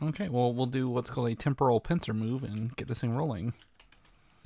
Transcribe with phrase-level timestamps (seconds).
[0.00, 3.52] Okay, well, we'll do what's called a temporal pincer move and get this thing rolling.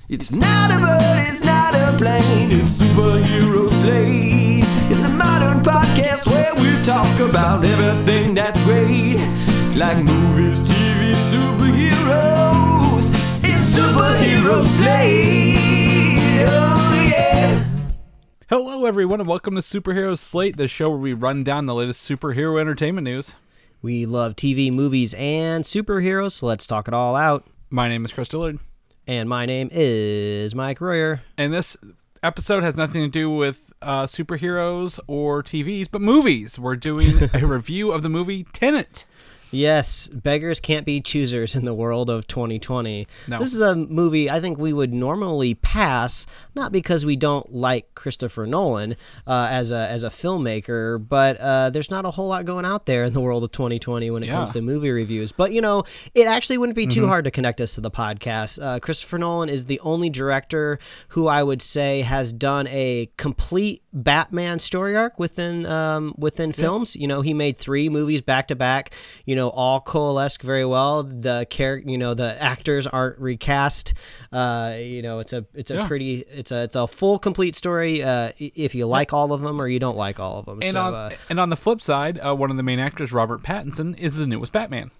[0.09, 4.63] It's not a bird, it's not a plane, it's superhero slate.
[4.89, 9.17] It's a modern podcast where we talk about everything that's great,
[9.75, 13.05] like movies, TV, superheroes.
[13.43, 16.47] It's superhero slate.
[16.49, 17.63] Oh yeah.
[18.49, 22.09] Hello, everyone, and welcome to Superhero Slate, the show where we run down the latest
[22.09, 23.35] superhero entertainment news.
[23.83, 27.45] We love TV, movies, and superheroes, so let's talk it all out.
[27.69, 28.59] My name is Chris Dillard,
[29.07, 31.21] And my name is Mike Royer.
[31.37, 31.75] and this
[32.21, 36.57] episode has nothing to do with uh, superheroes or TVs, but movies.
[36.57, 39.03] We're doing a review of the movie Tenet.
[39.53, 43.07] Yes, beggars can't be choosers in the world of 2020.
[43.27, 43.39] No.
[43.39, 46.25] This is a movie I think we would normally pass,
[46.55, 48.95] not because we don't like Christopher Nolan
[49.27, 52.85] uh, as a as a filmmaker, but uh, there's not a whole lot going out
[52.85, 55.31] there in the world of 2020 when it comes to movie reviews.
[55.31, 55.83] But you know,
[56.13, 58.61] it actually wouldn't be too hard to connect us to the podcast.
[58.61, 63.81] Uh, Christopher Nolan is the only director who I would say has done a complete
[63.93, 66.95] Batman story arc within um, within films.
[66.95, 68.91] You know, he made three movies back to back.
[69.25, 71.03] You know, all coalesce very well.
[71.03, 73.93] The character, you know, the actors aren't recast.
[74.31, 75.87] Uh, you know, it's a it's a Yeah.
[75.87, 78.03] pretty it's a it's a full complete story.
[78.03, 80.59] Uh, if you like all of them or you don't like all of them.
[80.61, 83.11] And so, on uh, and on the flip side, uh, one of the main actors,
[83.11, 84.91] Robert Pattinson, is the newest Batman.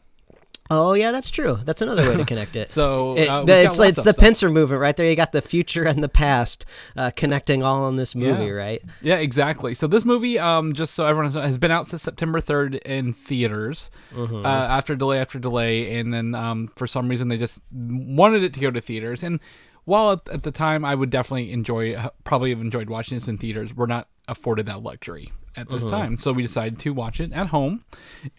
[0.69, 1.59] Oh yeah, that's true.
[1.65, 2.69] That's another way to connect it.
[2.71, 4.17] So It- uh, we've the- got it's lots it's the stuff.
[4.23, 5.09] pincer movement right there.
[5.09, 8.51] You got the future and the past uh, connecting all in this movie, Yeah.
[8.51, 8.81] right?
[9.01, 9.73] Yeah, exactly.
[9.73, 13.13] So this movie, um, just so everyone knows, has been out since September third in
[13.13, 14.45] theaters, Mm-hmm.
[14.45, 18.53] uh, after delay after delay, and then um, for some reason they just wanted it
[18.53, 19.23] to go to theaters.
[19.23, 19.39] And
[19.85, 23.37] while at, at the time I would definitely enjoy, probably have enjoyed watching this in
[23.37, 25.75] theaters, we're not afforded that luxury at Mm-hmm.
[25.75, 26.17] this time.
[26.17, 27.83] So we decided to watch it at home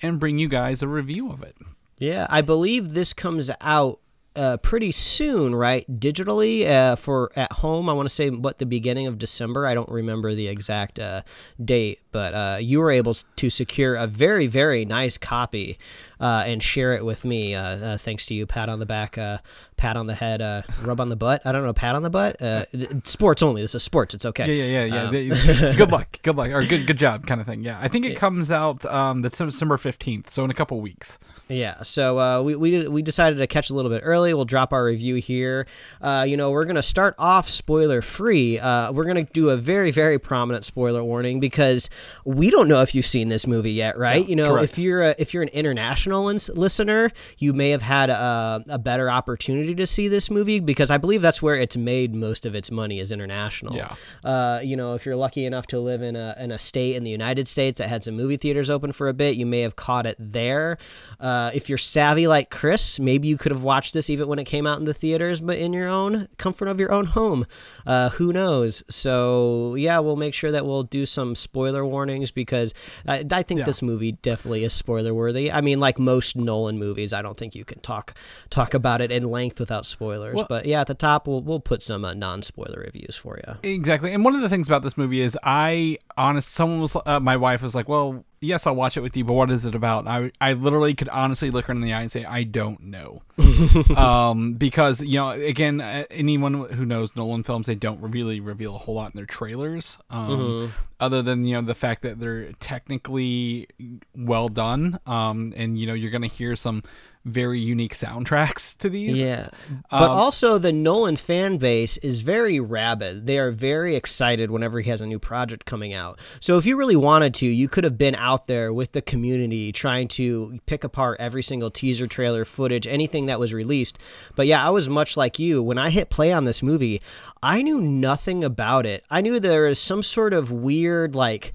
[0.03, 1.57] and bring you guys a review of it.
[1.99, 4.01] Yeah, I believe this comes out
[4.37, 5.87] uh, pretty soon, right?
[5.89, 7.89] Digitally uh, for at home.
[7.89, 9.67] I want to say what the beginning of December.
[9.67, 11.23] I don't remember the exact uh,
[11.63, 15.77] date, but uh, you were able to secure a very very nice copy
[16.21, 17.55] uh, and share it with me.
[17.55, 19.39] Uh, uh, thanks to you, pat on the back, uh,
[19.77, 21.43] pat on the head, uh, rub on the butt.
[21.45, 22.41] I don't know, pat on the butt.
[22.41, 22.65] Uh,
[23.05, 23.63] sports only.
[23.63, 24.15] This is sports.
[24.15, 24.47] It's okay.
[24.47, 25.71] Yeah, yeah, yeah, yeah.
[25.71, 27.63] Um, good luck, good luck, or good, good job, kind of thing.
[27.63, 31.19] Yeah, I think it comes out um, the December fifteenth, so in a couple weeks.
[31.49, 34.33] Yeah, so uh, we, we we decided to catch a little bit early.
[34.33, 35.67] We'll drop our review here.
[36.01, 38.59] Uh, you know, we're gonna start off spoiler free.
[38.59, 41.91] Uh, we're gonna do a very very prominent spoiler warning because
[42.25, 44.29] we don't know if you've seen this movie yet, right?
[44.29, 44.73] you know, correct.
[44.73, 48.79] if you're a, if you're an international ins- listener, you may have had a, a
[48.79, 52.55] better opportunity to see this movie because I believe that's where it's made most of
[52.55, 53.75] its money is international.
[53.75, 53.95] Yeah.
[54.23, 57.05] Uh, you know, if you're lucky enough to live in a in a state in
[57.05, 59.77] the United States that had some movie theaters open for a bit, you may have
[59.77, 60.79] caught it there.
[61.21, 64.45] Uh, if you're savvy like Chris, maybe you could have watched this even when it
[64.45, 67.47] came out in the theaters, but in your own comfort of your own home.
[67.87, 68.83] Uh, who knows?
[68.89, 72.75] So yeah, we'll make sure that we'll do some spoiler warnings because
[73.07, 73.65] I, I think Yeah.
[73.67, 75.51] this movie definitely is spoiler worthy.
[75.53, 78.15] I mean, like most Nolan movies, I don't think you can talk
[78.51, 80.35] talk about it in length without spoilers.
[80.37, 83.39] Well- but yeah, at the top, we'll we'll put some uh, non spoiler reviews for
[83.47, 83.55] you.
[83.63, 84.13] Exactly.
[84.13, 87.37] And one of the things about this movie is I honest someone was uh, my
[87.37, 90.07] wife was like, "Well, yes, I'll watch it with you, but what is it about?"
[90.07, 93.23] I I literally could honestly look her in the eye and say, "I don't know."
[93.97, 98.75] um because, you know, again, uh, anyone who knows Nolan films, they don't really reveal
[98.77, 99.99] a whole lot in their trailers.
[100.11, 103.69] Um other than, you know, the fact that they're technically
[104.17, 106.83] well done um and you know, you're going to hear some
[107.25, 109.21] very unique soundtracks to these.
[109.21, 109.49] Yeah.
[109.91, 113.27] But Um, also, the Nolan fan base is very rabid.
[113.27, 116.19] They are very excited whenever he has a new project coming out.
[116.41, 119.73] So, if you really wanted to, you could have been out there with the community
[119.73, 123.99] trying to pick apart every single teaser, trailer, footage, anything that was released.
[124.37, 125.63] But yeah, I was much like you.
[125.63, 127.01] When I hit play on this movie,
[127.43, 129.05] I knew nothing about it.
[129.11, 131.53] I knew there was some sort of weird, like,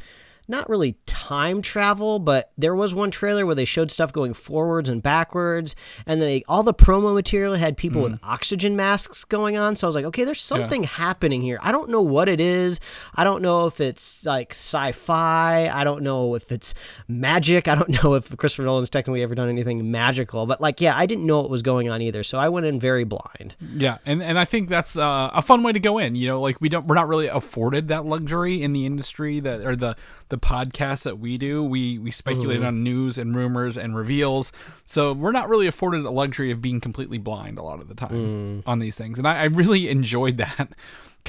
[0.49, 4.89] not really time travel, but there was one trailer where they showed stuff going forwards
[4.89, 9.75] and backwards, and they all the promo material had people with oxygen masks going on.
[9.75, 11.59] So I was like, okay, there's something happening here.
[11.61, 12.79] I don't know what it is.
[13.15, 15.69] I don't know if it's like sci-fi.
[15.69, 16.73] I don't know if it's
[17.07, 17.67] magic.
[17.67, 20.45] I don't know if Christopher Nolan's technically ever done anything magical.
[20.47, 22.23] But like, yeah, I didn't know what was going on either.
[22.23, 23.55] So I went in very blind.
[23.75, 26.15] Yeah, and and I think that's uh, a fun way to go in.
[26.15, 29.61] You know, like we don't we're not really afforded that luxury in the industry that
[29.61, 29.95] or the
[30.29, 31.63] the podcasts that we do.
[31.63, 32.67] We we speculate mm-hmm.
[32.67, 34.51] on news and rumors and reveals.
[34.85, 37.95] So we're not really afforded a luxury of being completely blind a lot of the
[37.95, 38.63] time mm.
[38.65, 39.17] on these things.
[39.17, 40.69] And I, I really enjoyed that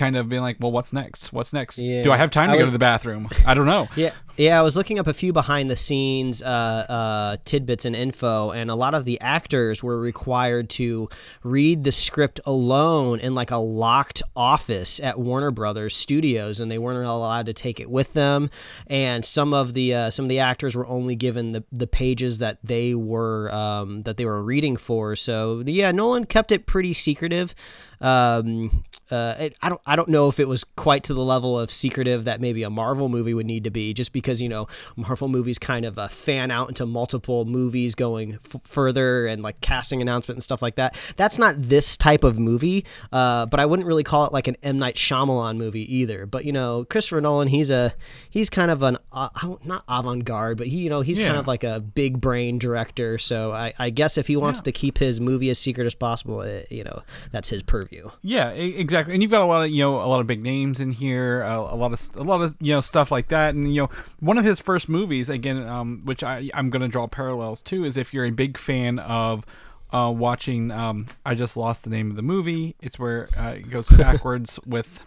[0.01, 1.31] kind of being like, well, what's next?
[1.31, 1.77] What's next?
[1.77, 2.03] Yeah.
[2.03, 3.29] Do I have time to I go to the bathroom?
[3.47, 3.87] I don't know.
[3.95, 4.59] Yeah, yeah.
[4.59, 8.71] I was looking up a few behind the scenes uh, uh, tidbits and info, and
[8.71, 11.11] a lot of the actors were required to
[11.43, 16.79] read the script alone in like a locked office at Warner Brothers Studios, and they
[16.79, 18.49] weren't allowed to take it with them.
[18.87, 22.39] And some of the uh, some of the actors were only given the, the pages
[22.39, 25.15] that they were um, that they were reading for.
[25.15, 27.55] So yeah, Nolan kept it pretty secretive.
[28.01, 31.59] Um, uh, it, I don't I don't know if it was quite to the level
[31.59, 34.67] of secretive that maybe a Marvel movie would need to be, just because you know
[34.97, 39.61] Marvel movies kind of uh, fan out into multiple movies going f- further and like
[39.61, 40.95] casting announcement and stuff like that.
[41.17, 44.57] That's not this type of movie, uh, but I wouldn't really call it like an
[44.63, 46.27] M Night Shyamalan movie either.
[46.27, 47.95] But you know Christopher Nolan, he's a
[48.29, 49.29] he's kind of an uh,
[49.65, 53.19] not avant garde, but he you know he's kind of like a big brain director.
[53.19, 54.65] So I, I guess if he wants Yeah.
[54.65, 57.03] to keep his movie as secret as possible, it, you know
[57.33, 58.11] that's his purview.
[58.23, 59.15] Yeah, e- exactly.
[59.15, 61.43] And you've got a lot of you know a lot of big names in here,
[61.45, 63.55] uh, a lot of a lot of you know stuff like that.
[63.55, 66.89] And you know one of his first movies again, um, which I I'm going to
[66.89, 69.45] draw parallels to, is if you're a big fan of.
[69.93, 72.77] Uh, watching, um, I just lost the name of the movie.
[72.81, 75.05] It's where uh, it goes backwards with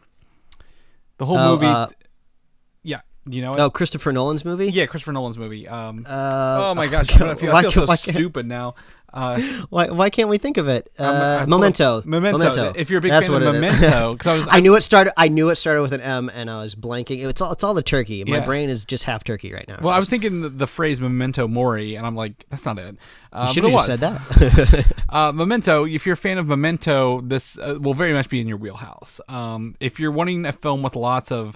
[1.20, 1.68] the whole Oh, movie.
[1.68, 1.88] uh,
[2.84, 3.60] yeah, you know it?
[3.62, 4.70] Oh, Christopher Nolan's movie.
[4.70, 5.70] Yeah, Christopher Nolan's movie.
[5.70, 8.76] Um, Uh, oh my gosh, I'm feel, I feel so stupid now.
[9.14, 9.40] Uh,
[9.70, 10.90] Why, why can't we think of it?
[10.98, 12.00] Uh, I'm- I Memento.
[12.00, 12.74] up- Memento.
[12.76, 13.80] If you're a big That's fan of what it is.
[13.80, 15.14] Memento, 'cause I was- I knew it started.
[15.18, 17.24] I knew it started with an M, and I was blanking.
[17.24, 17.52] It's all.
[17.52, 18.24] It's all the turkey.
[18.24, 18.46] My Yeah.
[18.46, 19.78] brain is just half turkey right now.
[19.82, 22.98] well, I was thinking the, the phrase "memento mori," and I'm like, that's not it.
[23.32, 24.86] Uh, should have just said that.
[25.10, 28.48] Uh, Memento, if you're a fan of Memento, this uh, will very much be in
[28.48, 29.22] your wheelhouse.
[29.30, 31.56] Um, if you're wanting a film with lots of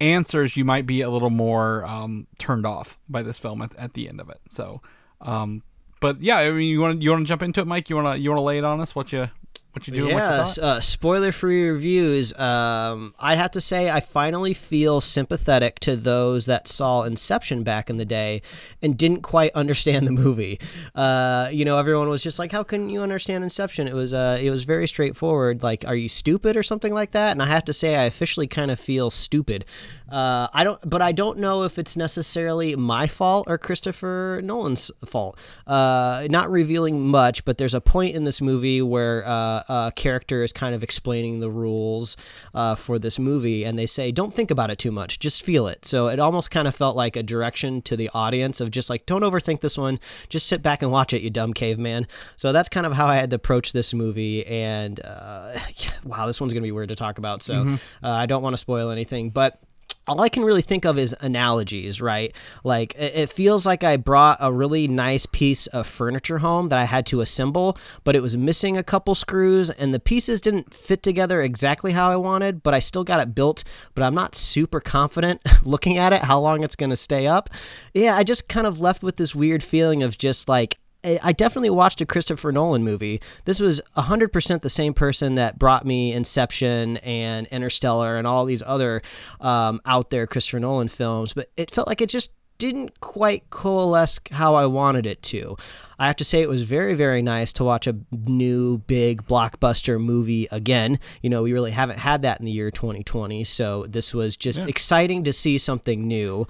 [0.00, 3.92] answers, you might be a little more um, turned off by this film at, at
[3.92, 4.40] the end of it.
[4.48, 4.80] So,
[5.20, 5.62] um,
[6.00, 7.88] but yeah, I mean, you want to you want to jump into it, Mike?
[7.90, 8.94] You want to you want to lay it on us?
[8.94, 9.28] What you
[9.76, 10.16] what you doing?
[10.16, 12.32] yeah, uh, spoiler-free reviews.
[12.38, 17.90] Um, I'd have to say I finally feel sympathetic to those that saw Inception back
[17.90, 18.40] in the day
[18.80, 20.58] and didn't quite understand the movie.
[20.94, 24.38] Uh, you know, everyone was just like, "How can you understand Inception?" It was uh,
[24.40, 25.62] it was very straightforward.
[25.62, 27.32] Like, are you stupid or something like that?
[27.32, 29.66] And I have to say, I officially kind of feel stupid.
[30.10, 34.90] Uh, I don't, but I don't know if it's necessarily my fault or Christopher Nolan's
[35.04, 35.38] fault.
[35.66, 40.44] Uh, not revealing much, but there's a point in this movie where uh, a character
[40.44, 42.16] is kind of explaining the rules
[42.54, 45.66] uh, for this movie, and they say, "Don't think about it too much, just feel
[45.66, 48.88] it." So it almost kind of felt like a direction to the audience of just
[48.88, 49.98] like, "Don't overthink this one,
[50.28, 52.06] just sit back and watch it, you dumb caveman."
[52.36, 55.58] So that's kind of how I had to approach this movie, and uh,
[56.04, 57.42] wow, this one's gonna be weird to talk about.
[57.42, 59.60] So uh, I don't want to spoil anything, but
[60.06, 62.34] all I can really think of is analogies, right?
[62.62, 66.84] Like it feels like I brought a really nice piece of furniture home that I
[66.84, 71.02] had to assemble, but it was missing a couple screws and the pieces didn't fit
[71.02, 73.64] together exactly how I wanted, but I still got it built,
[73.94, 77.50] but I'm not super confident looking at it how long it's going to stay up.
[77.92, 80.78] Yeah, I just kind of left with this weird feeling of just like
[81.22, 83.20] I definitely watched a Christopher Nolan movie.
[83.44, 88.62] This was 100% the same person that brought me Inception and Interstellar and all these
[88.62, 89.02] other
[89.40, 94.18] um, out there Christopher Nolan films, but it felt like it just didn't quite coalesce
[94.32, 95.56] how I wanted it to.
[95.98, 100.00] I have to say it was very very nice to watch a new big blockbuster
[100.00, 100.98] movie again.
[101.22, 104.64] You know, we really haven't had that in the year 2020, so this was just
[104.64, 106.46] exciting to see something new.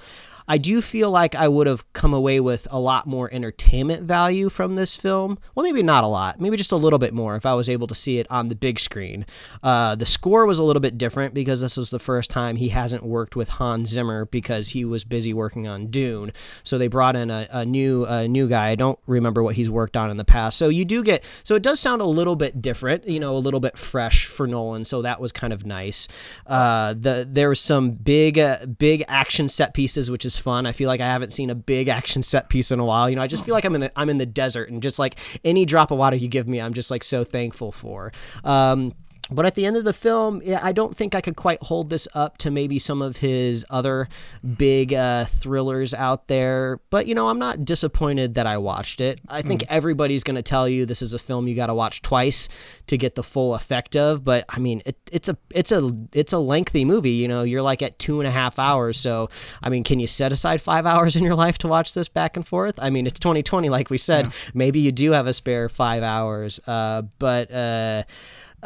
[0.48, 4.48] I do feel like I would have come away with a lot more entertainment value
[4.48, 5.38] from this film.
[5.54, 7.86] Well, maybe not a lot, maybe just a little bit more if I was able
[7.88, 9.26] to see it on the big screen.
[9.62, 12.68] Uh, the score was a little bit different because this was the first time he
[12.68, 16.32] hasn't worked with Hans Zimmer because he was busy working on Dune.
[16.62, 18.68] So they brought in a, a new a new guy.
[18.68, 20.58] I don't remember what he's worked on in the past.
[20.58, 23.38] So you do get so it does sound a little bit different, you know, a
[23.38, 24.84] little bit fresh for Nolan.
[24.84, 26.08] So that was kind of nice.
[26.46, 30.66] Uh, the there was some big uh, big action set pieces, which is fun.
[30.66, 33.08] I feel like I haven't seen a big action set piece in a while.
[33.08, 35.16] You know, I just feel like I'm in I'm in the desert, and just like
[35.44, 38.12] any drop of water you give me, I'm just like so thankful for.
[38.44, 38.94] Um,
[39.30, 41.90] but at the end of the film, yeah, I don't think I could quite hold
[41.90, 44.08] this up to maybe some of his other
[44.56, 46.80] big uh, thrillers out there.
[46.90, 49.20] But you know, I'm not disappointed that I watched it.
[49.28, 52.02] I think everybody's going to tell you this is a film you got to watch
[52.02, 52.48] twice
[52.86, 54.24] to get the full effect of.
[54.24, 57.10] But I mean, it, it's a it's a it's a lengthy movie.
[57.10, 58.98] You know, you're like at two and a half hours.
[58.98, 59.28] So
[59.62, 62.36] I mean, can you set aside five hours in your life to watch this back
[62.36, 62.78] and forth?
[62.78, 64.32] I mean, it's 2020, like we said.
[64.54, 66.60] Maybe you do have a spare five hours.
[66.66, 68.04] Uh, but uh,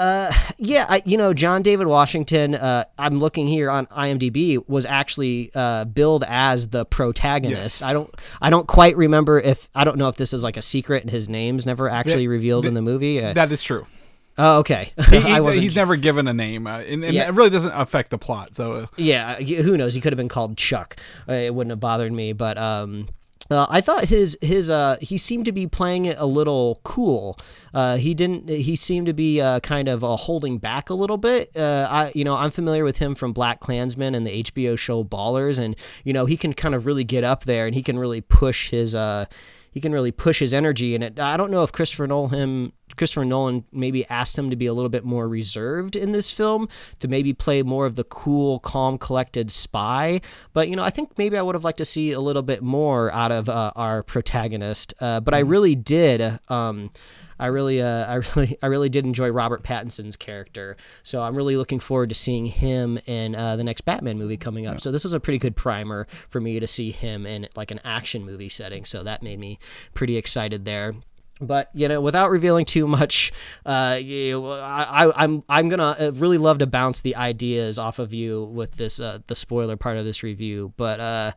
[0.00, 2.54] uh, yeah, I, you know, John David Washington.
[2.54, 7.80] Uh, I'm looking here on IMDb was actually uh, billed as the protagonist.
[7.80, 7.88] Yes.
[7.88, 10.62] I don't, I don't quite remember if I don't know if this is like a
[10.62, 13.22] secret and his name's never actually revealed in the movie.
[13.22, 13.86] Uh, that is true.
[14.38, 14.92] Oh, okay.
[15.10, 17.28] He, he- he's never given a name, uh, and, and Yeah.
[17.28, 18.54] it really doesn't affect the plot.
[18.56, 19.92] So uh, Yeah, who knows?
[19.94, 20.96] He could have been called Chuck.
[21.28, 23.08] Uh, It wouldn't have bothered me, but um,
[23.50, 27.38] uh, I thought his his uh he seemed to be playing it a little cool.
[27.74, 28.48] Uh, he didn't.
[28.48, 31.56] He seemed to be uh, kind of uh, holding back a little bit.
[31.56, 35.58] Uh, I you know I'm familiar with him from BlacKkKlansman and the HBO show Ballers,
[35.58, 38.20] and you know he can kind of really get up there and he can really
[38.20, 39.26] push his uh
[39.72, 43.24] he can really push his energy and I don't know if Christopher Nolan him Christopher
[43.24, 46.68] Nolan maybe asked him to be a little bit more reserved in this film
[46.98, 50.20] to maybe play more of the cool, calm, collected spy.
[50.52, 52.62] But you know, I think maybe I would have liked to see a little bit
[52.62, 54.94] more out of uh, our protagonist.
[55.00, 56.38] Uh, but I really did.
[56.48, 56.90] Um,
[57.40, 60.76] I really, uh, I really, I really did enjoy Robert Pattinson's character.
[61.02, 64.66] So I'm really looking forward to seeing him in uh, the next Batman movie coming
[64.66, 64.80] up.
[64.80, 67.80] So this was a pretty good primer for me to see him in like an
[67.82, 68.84] action movie setting.
[68.84, 69.58] So that made me
[69.94, 70.94] pretty excited there
[71.40, 73.32] but you know without revealing too much
[73.66, 77.98] uh you I, I i'm i'm gonna uh, really love to bounce the ideas off
[77.98, 80.72] of you with this uh the spoiler part of this review.
[80.76, 81.32] But uh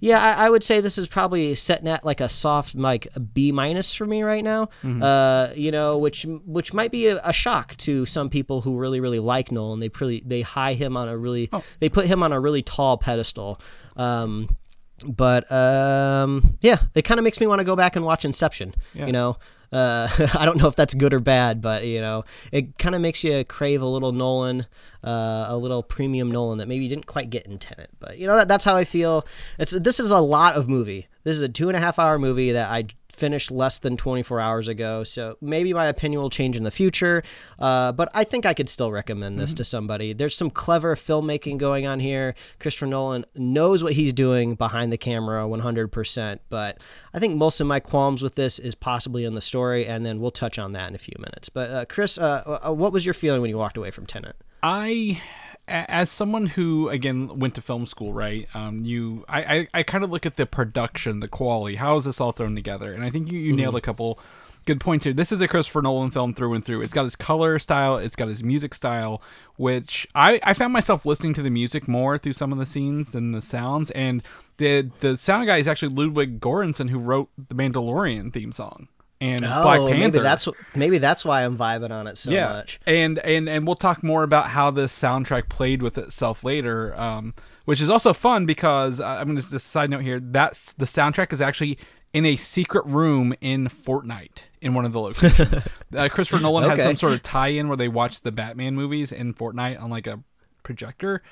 [0.00, 3.50] yeah i, I would say this is probably setting at like a soft like B
[3.52, 4.68] minus for me right now.
[4.82, 9.00] Uh you know which which might be a, a shock to some people who really
[9.00, 9.80] really like nolan.
[9.80, 12.98] They pretty they high him on a really they put him on a really tall
[12.98, 13.60] pedestal.
[13.96, 14.56] Um
[15.04, 18.74] but um, yeah, it kind of makes me want to go back and watch Inception.
[19.06, 19.36] You know,
[19.72, 23.00] uh, I don't know if that's good or bad, but you know, it kind of
[23.00, 24.66] makes you crave a little Nolan,
[25.04, 27.90] uh, a little premium Nolan that maybe you didn't quite get in Tenet.
[27.98, 29.26] But you know, that, that's how I feel.
[29.58, 31.08] It's this is a lot of movie.
[31.24, 32.86] This is a two and a half hour movie that I
[33.16, 35.04] finished less than 24 hours ago.
[35.04, 37.22] So maybe my opinion will change in the future.
[37.58, 40.12] Uh, but I think I could still recommend this to somebody.
[40.12, 42.34] There's some clever filmmaking going on here.
[42.60, 46.38] Christopher Nolan knows what he's doing behind the camera 100%.
[46.48, 46.78] But
[47.14, 49.86] I think most of my qualms with this is possibly in the story.
[49.86, 51.48] And then we'll touch on that in a few minutes.
[51.48, 54.36] But uh, Chris, uh, uh, what was your feeling when you walked away from Tenet?
[54.62, 55.22] I,
[55.68, 58.48] as someone who again went to film school, right?
[58.54, 61.76] Um, you, I, I, I kind of look at the production, the quality.
[61.76, 62.92] How is this all thrown together?
[62.92, 64.18] And I think you, you nailed a couple
[64.64, 65.14] good points here.
[65.14, 66.82] This is a Christopher Nolan film through and through.
[66.82, 69.22] It's got his color style, it's got his music style,
[69.56, 73.12] which I, I found myself listening to the music more through some of the scenes
[73.12, 73.90] than the sounds.
[73.92, 74.22] And
[74.58, 78.88] the the sound guy is actually Ludwig Göransson, who wrote the Mandalorian theme song
[79.20, 79.94] and Black Panther.
[79.94, 82.48] Oh, maybe that's maybe that's why I'm vibing on it so yeah.
[82.48, 82.80] much.
[82.86, 87.34] And and and we'll talk more about how this soundtrack played with itself later, um,
[87.64, 90.20] which is also fun because uh, I'm just a side note here.
[90.20, 91.78] That's the soundtrack is actually
[92.12, 95.62] in a secret room in Fortnite in one of the locations.
[95.96, 96.82] uh, Christopher Nolan Okay.
[96.82, 100.22] some sort of tie-in where they watch the Batman movies in Fortnite on like a
[100.62, 101.22] projector.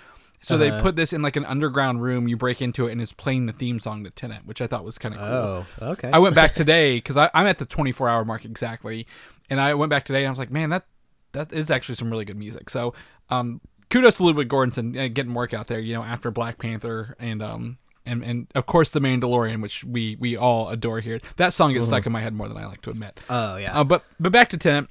[0.44, 2.28] So they put this in like an underground room.
[2.28, 4.84] You break into it and it's playing the theme song to Tenet, which I thought
[4.84, 5.66] was kind of cool.
[5.80, 6.10] Oh, okay.
[6.12, 9.06] I went back today because I'm at the 24 hour mark exactly,
[9.48, 10.86] and I went back today and I was like, man, that
[11.32, 12.70] that is actually some really good music.
[12.70, 12.94] So,
[13.30, 13.60] um,
[13.90, 15.80] kudos to Ludwig Göransson uh, getting work out there.
[15.80, 20.16] You know, after Black Panther and um and and of course the Mandalorian, which we
[20.16, 21.20] we all adore here.
[21.36, 23.18] That song gets stuck in my head more than I like to admit.
[23.30, 23.80] Oh yeah.
[23.80, 24.88] Uh, but but back to Tenet.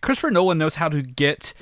[0.00, 1.54] Christopher Nolan knows how to get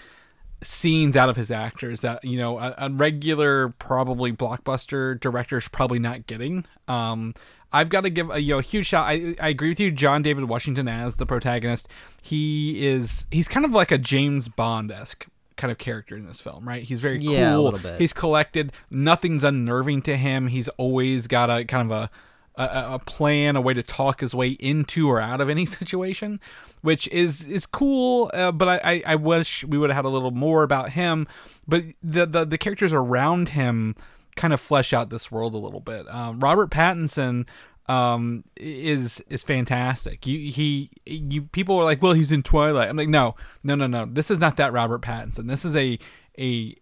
[0.62, 5.68] scenes out of his actors that you know a, a regular probably blockbuster director is
[5.68, 6.64] probably not getting.
[6.88, 7.34] Um,
[7.72, 9.06] I've got to give a you know a huge shout.
[9.06, 11.88] I I agree with you, John David Washington as the protagonist.
[12.20, 15.26] He is he's kind of like a James Bond esque
[15.56, 16.82] kind of character in this film, right?
[16.82, 17.64] He's very Yeah, a cool.
[17.64, 18.00] little bit.
[18.00, 18.72] He's collected.
[18.90, 20.48] Nothing's unnerving to him.
[20.48, 22.10] He's always got a kind of a
[22.56, 26.40] a, a plan, a way to talk his way into or out of any situation,
[26.80, 28.30] which is is cool.
[28.34, 31.26] Uh, but I, I, I wish we would have had a little more about him.
[31.66, 33.96] But the the, the characters around him
[34.36, 36.08] kind of flesh out this world a little bit.
[36.08, 37.48] Um, Robert Pattinson
[37.88, 42.96] um is is fantastic you he you people are like well he's in twilight i'm
[42.96, 45.98] like no no no no this is not that robert pattinson this is a
[46.38, 46.76] a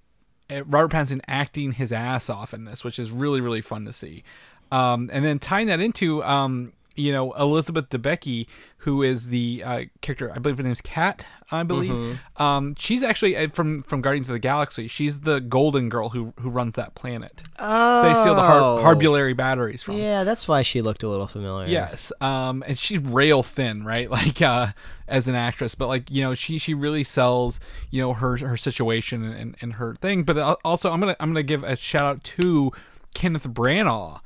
[0.51, 3.93] uh, Robert Pattinson acting his ass off in this, which is really really fun to
[3.93, 4.23] see.
[4.71, 8.47] Um, and then tying that into um, you know Elizabeth Debicki,
[8.79, 12.21] who is the uh, character I believe her name's Kat, I believe.
[12.37, 14.87] Um, she's actually uh, from from Guardians of the Galaxy.
[14.87, 17.43] She's the Golden Girl who who runs that planet.
[17.59, 19.97] oh, They steal the Har- Harbulary batteries from.
[19.97, 21.69] Yeah, that's why she looked a little familiar.
[21.69, 22.13] Yes.
[22.21, 24.09] Um, and she's rail thin, right?
[24.21, 24.69] Like, uh,
[25.09, 27.59] as an actress, but like, you know, she, she really sells,
[27.91, 30.23] you know, her, her situation and, and her thing.
[30.23, 32.71] But also I'm going to, I'm going to give a shout out to
[33.13, 34.21] Kenneth Branagh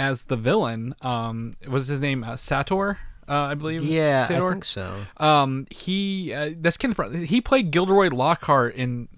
[0.00, 0.94] as the villain.
[1.02, 2.98] Um, was his name, uh, Sator?
[3.28, 3.84] Uh, I believe.
[3.84, 4.50] Yeah, I Sator?
[4.50, 5.04] think so.
[5.18, 6.96] Um, he uh, that's Kenneth.
[6.96, 7.26] Branagh.
[7.26, 9.08] He played Gilderoy Lockhart in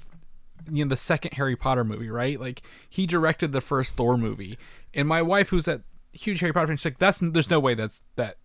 [0.70, 2.38] you know the second Harry Potter movie, right?
[2.38, 4.58] Like he directed the first Thor movie,
[4.92, 7.74] and my wife, who's a huge Harry Potter fan, she's like, "That's there's no way
[7.74, 8.36] that's that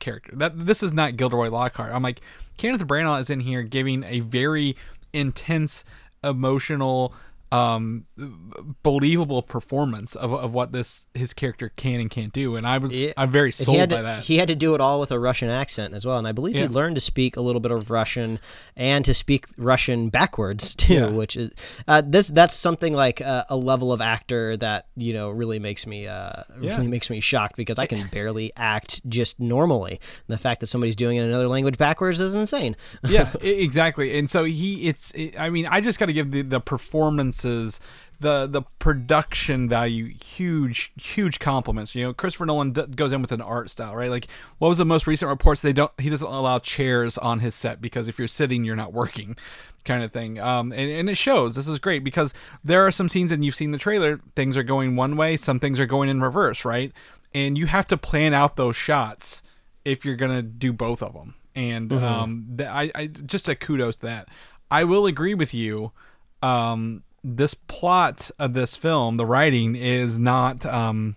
[0.00, 0.32] character.
[0.34, 1.92] That this is not Gilderoy Lockhart.
[1.94, 2.20] I'm like
[2.56, 4.74] Kenneth Branagh is in here giving a very
[5.12, 5.84] intense,
[6.24, 7.14] emotional,
[7.54, 8.04] um,
[8.82, 12.56] believable performance of, of what this his character can and can't do.
[12.56, 13.12] And I was Yeah.
[13.16, 14.24] I'm very sold by to, that.
[14.24, 16.56] He had to do it all with a Russian accent as well, and I believe
[16.56, 16.62] Yeah.
[16.62, 18.38] he learned to speak a little bit of Russian
[18.76, 21.06] and to speak Russian backwards too, Yeah.
[21.10, 21.52] which is
[21.88, 25.86] uh, this that's something like uh, a level of actor that you know really makes
[25.86, 26.76] me uh, Yeah.
[26.76, 29.92] really makes me shocked because I can barely act just normally.
[30.28, 32.76] And the fact that somebody's doing it in another language backwards is insane.
[33.06, 34.18] yeah, exactly.
[34.18, 36.60] And so he, it's, it, I mean, I just got to give the the
[37.44, 37.80] performances,
[38.20, 41.94] the the production value, huge, huge compliments.
[41.94, 44.10] You know, Christopher Nolan d- goes in with an art style, right?
[44.10, 44.26] Like,
[44.58, 45.62] what was the most recent reports?
[45.62, 48.92] They don't, he doesn't allow chairs on his set because if you're sitting, you're not
[48.92, 49.36] working.
[49.84, 51.56] Kind of thing, um, and, and it shows.
[51.56, 52.32] This is great because
[52.64, 54.18] there are some scenes, and you've seen the trailer.
[54.34, 56.90] Things are going one way, some things are going in reverse, right?
[57.34, 59.42] And you have to plan out those shots
[59.84, 61.34] if you're gonna do both of them.
[61.54, 64.28] And um, th- I, I just a kudos to that.
[64.70, 65.92] I will agree with you.
[66.42, 70.64] Um, this plot of this film, the writing is not.
[70.66, 71.16] Um,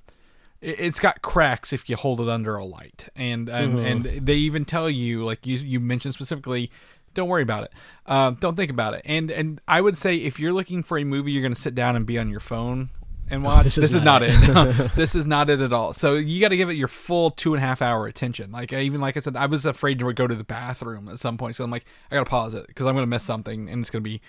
[0.61, 4.35] it- it's got cracks if you hold it under a light, and and, and they
[4.35, 6.71] even tell you, like you you mentioned specifically,
[7.13, 7.71] don't worry about it.
[8.05, 9.01] Uh, don't think about it.
[9.05, 11.95] And and I would say if you're looking for a movie, you're gonna sit down
[11.95, 12.89] and be on your phone
[13.29, 13.65] and watch.
[13.65, 14.91] this, is is, not not it.
[14.95, 15.91] this is not it at all.
[15.93, 18.51] So you got to give it your full two and a half hour attention.
[18.51, 21.19] Like I- even like I said, I was afraid to go to the bathroom at
[21.19, 21.55] some point.
[21.57, 24.01] So I'm like, I gotta pause it because I'm gonna miss something, and it's gonna
[24.01, 24.21] be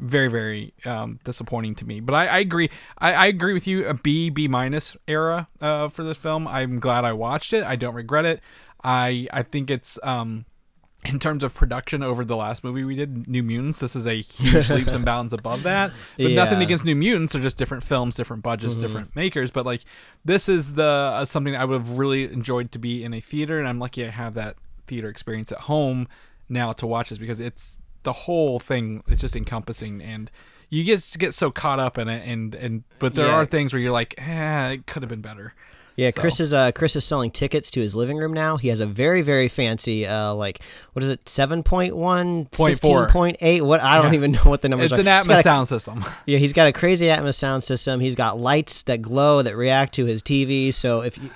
[0.00, 2.00] very very um, disappointing to me.
[2.00, 2.70] But I, I agree.
[2.98, 3.86] I, I agree with you.
[3.86, 6.48] A B B minus era uh, for this film.
[6.48, 7.64] I'm glad I watched it.
[7.64, 8.40] I don't regret it.
[8.82, 10.46] I I think it's um,
[11.04, 14.20] in terms of production over the last movie we did, New Mutants, this is a
[14.20, 15.92] huge leaps and bounds above that.
[16.18, 19.50] But nothing against New Mutants; they're just different films, different budgets, different makers.
[19.50, 19.82] But like
[20.24, 23.58] this is the uh, something I would have really enjoyed to be in a theater,
[23.58, 26.08] and I'm lucky I have that theater experience at home
[26.48, 30.30] now to watch this because it's the whole thing is just encompassing and.
[30.72, 33.32] You just get so caught up in it, and and but there Yeah.
[33.34, 35.52] are things where you're like, eh, it could have been better.
[35.96, 38.56] Yeah, So- Chris is uh Chris is selling tickets to his living room now.
[38.56, 40.60] He has a very very fancy uh like
[40.92, 43.08] what is it 7.1 Point four.
[43.08, 44.18] 15.8 what I don't Yeah.
[44.18, 45.00] even know what the numbers It's are.
[45.00, 46.04] an Atmos sound system.
[46.26, 47.98] Yeah, he's got a crazy Atmos sound system.
[47.98, 50.72] He's got lights that glow that react to his TV.
[50.72, 51.30] So if you,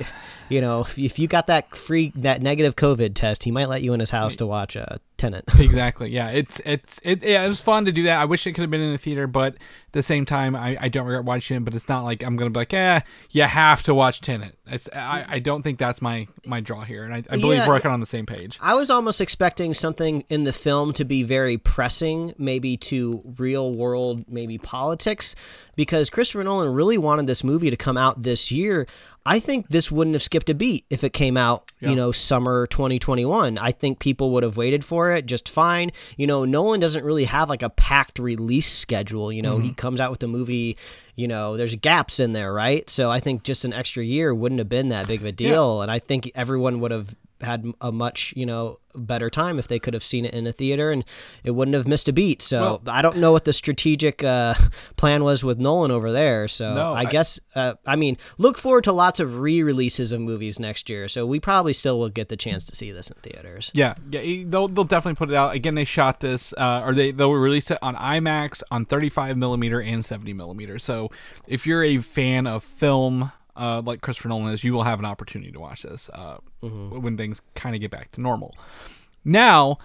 [0.49, 3.83] you know, if, if you got that free that negative COVID test, he might let
[3.83, 5.45] you in his house to watch uh, Tenant.
[5.59, 6.11] exactly.
[6.11, 7.23] Yeah, it's it's it.
[7.23, 8.21] Yeah, it was fun to do that.
[8.21, 9.61] I wish it could have been in the theater, but at
[9.93, 11.65] the same time, I, I don't regret watching it.
[11.65, 14.59] But it's not like I'm gonna be like, eh, you have to watch Tenant.
[14.67, 17.69] It's I, I don't think that's my my draw here, and I, I believe Yeah.
[17.69, 18.59] we're kind of on the same page.
[18.61, 23.73] I was almost expecting something in the film to be very pressing, maybe to real
[23.73, 25.35] world, maybe politics,
[25.77, 28.87] because Christopher Nolan really wanted this movie to come out this year.
[29.27, 31.91] I think this wouldn't have skipped a beat if it came out, Yeah.
[31.91, 33.57] you know, summer 2021.
[33.57, 35.93] I think people would have waited for it just fine.
[36.19, 39.33] You know, Nolan doesn't really have like a packed release schedule.
[39.33, 39.77] You know, he mm-hmm.
[39.77, 40.77] comes out with a movie,
[41.17, 42.89] you know, there's gaps in there, right?
[42.91, 45.81] So I think just an extra year wouldn't have been that big of a deal.
[45.81, 49.81] And I think everyone would have had a much you know better time if they
[49.81, 51.05] could have seen it in a theater and
[51.43, 54.55] it wouldn't have missed a beat so Well- i don't know what the strategic uh,
[54.97, 58.57] plan was with nolan over there so No, i, I- guess uh, i mean look
[58.57, 62.29] forward to lots of re-releases of movies next year so we probably still will get
[62.29, 65.55] the chance to see this in theaters Yeah, yeah, they'll they'll definitely put it out
[65.55, 65.75] again.
[65.75, 70.05] They shot this, uh, or they they'll release it on IMAX on 35 millimeter and
[70.05, 70.79] 70 millimeter.
[70.79, 71.11] So
[71.49, 73.33] if you're a fan of film.
[73.57, 77.17] Uh, like Christopher Nolan is, you will have an opportunity to watch this uh, when
[77.17, 78.53] things kind of get back to normal.
[79.25, 79.79] Now,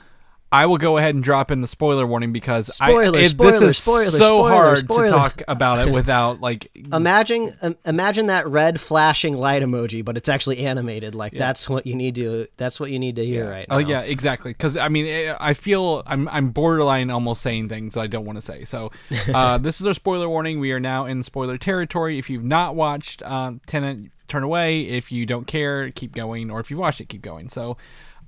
[0.52, 3.52] I will go ahead and drop in the spoiler warning because Spoiler, I, it, spoiler,
[3.54, 5.06] this is spoiler, so spoiler, hard spoiler.
[5.06, 10.18] to talk about it without like imagine um, imagine that red flashing light emoji but
[10.18, 13.50] it's actually animated like that's what you need to that's what you need to hear
[13.50, 14.52] right now Oh yeah, exactly.
[14.52, 18.38] Because I mean, eh, I feel I'm I'm borderline almost saying things I don't want
[18.38, 18.66] to say.
[18.66, 18.92] So
[19.34, 20.60] uh, this is our spoiler warning.
[20.60, 22.20] We are now in spoiler territory.
[22.20, 24.82] If you've not watched uh, Tenant, turn away.
[24.82, 26.52] If you don't care, keep going.
[26.52, 27.50] Or if you've watched it, keep going.
[27.50, 27.78] So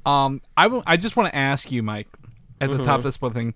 [0.06, 0.84] um, I will.
[0.86, 2.08] I just want to ask you, Mike,
[2.60, 3.54] at the top of this spoiler thing.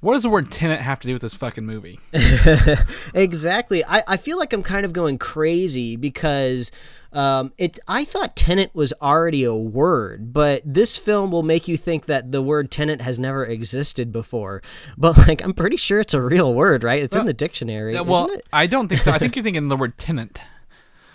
[0.00, 1.98] What does the word tenant have to do with this fucking movie?
[3.14, 3.82] Exactly.
[3.84, 6.70] I, I feel like I'm kind of going crazy because
[7.12, 7.78] um, it.
[7.88, 12.30] I thought tenant was already a word, but this film will make you think that
[12.30, 14.62] the word tenant has never existed before.
[14.98, 17.02] But like, I'm pretty sure it's a real word, right?
[17.02, 18.46] It's in the dictionary, well, isn't it?
[18.52, 19.12] I don't think so.
[19.12, 20.40] I think you're thinking the word tenant.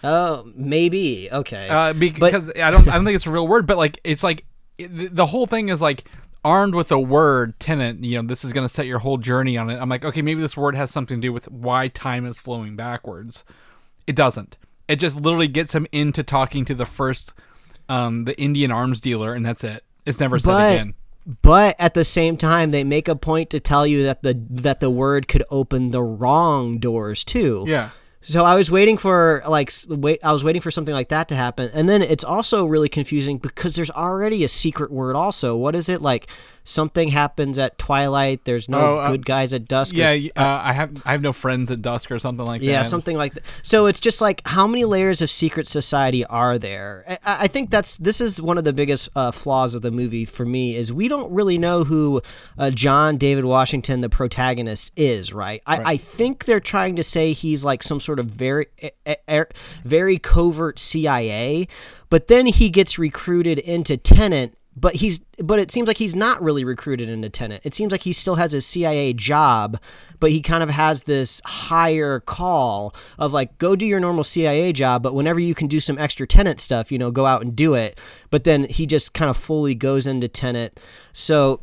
[0.03, 1.29] Oh, maybe.
[1.31, 1.67] Okay.
[1.69, 4.45] uh, because I don't I don't think it's a real word, but like it's like
[4.77, 6.05] it, the whole thing is like
[6.43, 8.03] armed with a word tenant.
[8.03, 9.77] You know, this is going to set your whole journey on it.
[9.77, 12.75] I'm like, okay, maybe this word has something to do with why time is flowing
[12.75, 13.43] backwards.
[14.07, 14.57] It doesn't.
[14.87, 17.33] It just literally gets him into talking to the first
[17.87, 19.83] um, the Indian arms dealer, and that's it.
[20.05, 20.93] It's never said But- again.
[21.43, 24.79] But at the same time, they make a point to tell you that the that
[24.79, 27.63] the word could open the wrong doors too.
[27.67, 27.91] Yeah.
[28.23, 31.35] So I was waiting for like wait I was waiting for something like that to
[31.35, 31.71] happen.
[31.73, 35.55] And then it's also really confusing because there's already a secret word also.
[35.55, 36.27] What is it like
[36.63, 39.95] something happens at twilight, there's no Oh, uh, good guys at dusk.
[39.95, 42.67] Yeah, y- uh, I have I have no friends at dusk or something like yeah,
[42.67, 42.73] that.
[42.73, 43.43] Yeah, something like that.
[43.61, 47.03] So it's just like how many layers of secret society are there?
[47.07, 50.25] I, I think that's this is one of the biggest uh, flaws of the movie
[50.25, 52.21] for me is we don't really know who
[52.57, 55.33] uh, John David Washington, the protagonist, is.
[55.33, 55.61] Right?
[55.65, 58.67] I, I think they're trying to say he's like some sort of very
[59.85, 61.67] very covert CIA,
[62.09, 66.41] but then he gets recruited into Tenant but he's but it seems like he's not
[66.41, 69.79] really recruited into tenant it seems like he still has his cia job
[70.19, 74.71] but he kind of has this higher call of like go do your normal cia
[74.71, 77.55] job but whenever you can do some extra tenant stuff you know go out and
[77.55, 80.79] do it but then he just kind of fully goes into tenant
[81.11, 81.59] so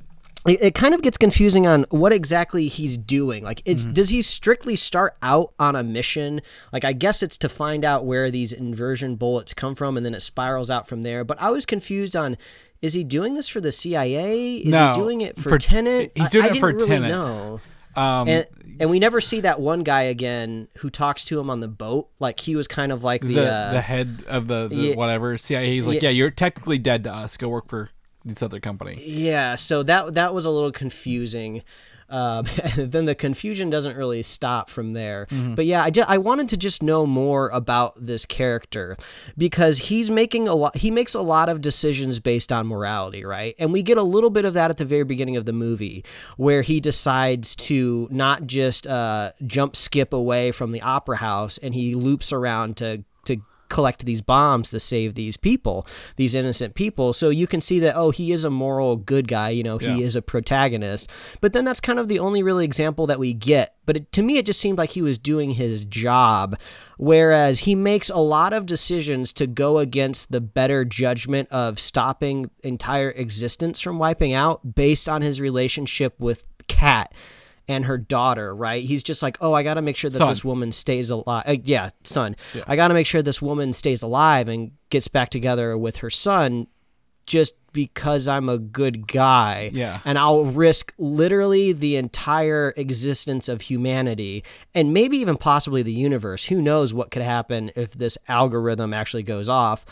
[0.47, 3.43] it, it kind of gets confusing on what exactly he's doing.
[3.43, 3.93] Like, it's mm-hmm.
[3.93, 6.41] does he strictly start out on a mission?
[6.73, 10.15] Like, I guess it's to find out where these inversion bullets come from, and then
[10.15, 11.25] it spirals out from there.
[11.25, 12.37] But I was confused on.
[12.81, 14.57] Is he doing this for the CIA?
[14.59, 16.13] Is No, he doing it for, for- Tenant?
[16.15, 17.11] he's doing I it didn't for really Tenet.
[17.11, 17.61] know.
[17.97, 18.47] Um, And,
[18.81, 22.09] and we never see that one guy again who talks to him on the boat.
[22.21, 24.95] Like he was kind of like the, the uh, the head of the, the yeah.
[24.95, 25.75] whatever CIA.
[25.75, 26.11] He's like, Yeah.
[26.11, 26.15] yeah.
[26.15, 27.37] you're technically dead to us.
[27.37, 27.91] Go work for
[28.25, 29.03] this other company.
[29.05, 31.63] Yeah, so that that was a little confusing.
[32.11, 35.27] Um, then the confusion doesn't really stop from there.
[35.55, 38.97] But yeah, I, ju- I wanted to just know more about this character
[39.37, 40.77] because he's making a lot.
[40.77, 43.55] He makes a lot of decisions based on morality, right?
[43.59, 46.05] And we get a little bit of that at the very beginning of the movie,
[46.37, 51.75] where he decides to not just uh, jump skip away from the opera house, and
[51.75, 53.05] he loops around to
[53.69, 57.13] collect these bombs to save these people, these innocent people.
[57.13, 59.87] So you can see that, oh, he is a moral good guy, you know, he
[59.87, 59.99] Yeah.
[59.99, 61.11] is a protagonist.
[61.41, 63.75] But then that's kind of the only really example that we get.
[63.87, 66.59] But it, to me, it just seemed like he was doing his job.
[66.99, 72.51] Whereas he makes a lot of decisions to go against the better judgment of stopping
[72.63, 77.13] entire existence from wiping out based on his relationship with Kat
[77.69, 78.83] and her daughter, right?
[78.83, 80.29] He's just like, oh, I got to make sure that Son.
[80.31, 81.45] this woman stays alive.
[81.47, 82.35] Uh, yeah, son.
[82.67, 86.11] I got to make sure this woman stays alive and gets back together with her
[86.11, 86.67] son
[87.27, 89.71] just because I'm a good guy.
[89.75, 90.01] Yeah.
[90.05, 94.43] And I'll risk literally the entire existence of humanity
[94.75, 96.47] and maybe even possibly the universe.
[96.47, 99.85] Who knows what could happen if this algorithm actually goes off.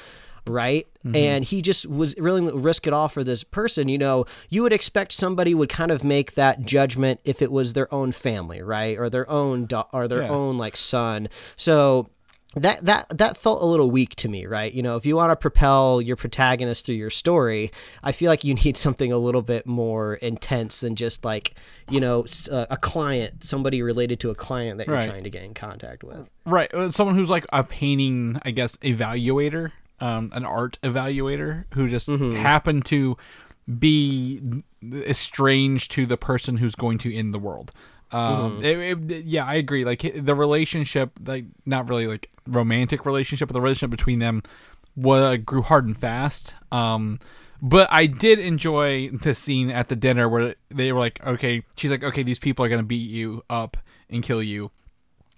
[0.47, 0.87] Right.
[1.15, 3.89] And he just was to risk it all for this person.
[3.89, 7.75] You know, you would expect somebody would kind of make that judgment if it was
[7.75, 8.99] their own family, right?
[8.99, 10.31] Or their own, do- or their Yeah.
[10.31, 11.29] own like son.
[11.57, 12.09] So
[12.57, 14.73] that that that felt a little weak to me, right?
[14.73, 17.71] You know, if you want to propel your protagonist through your story,
[18.03, 21.55] I feel like you need something a little bit more intense than just like,
[21.91, 25.09] you know, s- uh, a client, somebody related to a client that you're Right.
[25.09, 26.31] trying to get in contact with.
[26.47, 26.73] Right.
[26.75, 32.09] uh, Someone who's like a painting, I guess, evaluator, um, an art evaluator who just
[32.37, 33.17] happened to
[33.79, 34.41] be
[34.93, 37.73] estranged to the person who's going to end the world.
[38.13, 39.85] Um, it- it- yeah, I agree.
[39.85, 44.43] Like the relationship, like not really like romantic relationship, but the relationship between them
[44.95, 46.55] was grew hard and fast.
[46.71, 47.19] Um,
[47.61, 51.91] but I did enjoy the scene at the dinner where they were like, okay, she's
[51.91, 53.77] like, okay, these people are gonna beat you up
[54.09, 54.71] and kill you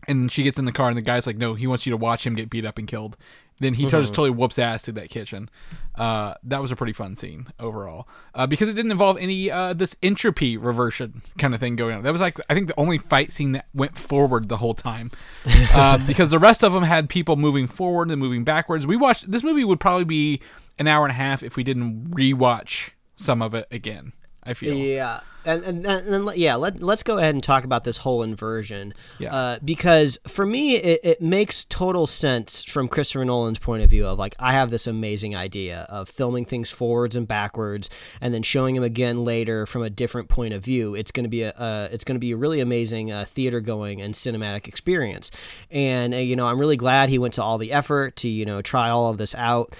[0.09, 1.97] and she gets in the car and the guy's like no he wants you to
[1.97, 3.17] watch him get beat up and killed.
[3.61, 5.51] Then he just totally whoops ass to that kitchen.
[5.97, 8.09] Uh, that was a pretty fun scene overall.
[8.33, 12.05] Uh, because it didn't involve any uh, this entropy reversion kind of thing going on.
[12.05, 15.11] That was like i think the only fight scene that went forward the whole time.
[15.75, 18.87] Uh, because the rest of them had people moving forward and moving backwards.
[18.87, 20.41] We watched this movie would probably be
[20.79, 24.13] an hour and a half if we didn't rewatch some of it again
[24.49, 24.75] i feel.
[24.75, 28.95] Yeah, and and, and, yeah, let let's go ahead and talk about this whole inversion.
[29.19, 29.35] Yeah.
[29.35, 34.07] Uh, because for me, it, it makes total sense from Christopher Nolan's point of view
[34.07, 37.89] of like I have this amazing idea of filming things forwards and backwards,
[38.21, 40.95] and then showing them again later from a different point of view.
[40.95, 43.61] It's going to be a uh, it's going to be a really amazing uh, theater
[43.61, 45.31] going and cinematic experience.
[45.71, 48.45] And uh, you know, I'm really glad he went to all the effort to you
[48.45, 49.75] know try all of this out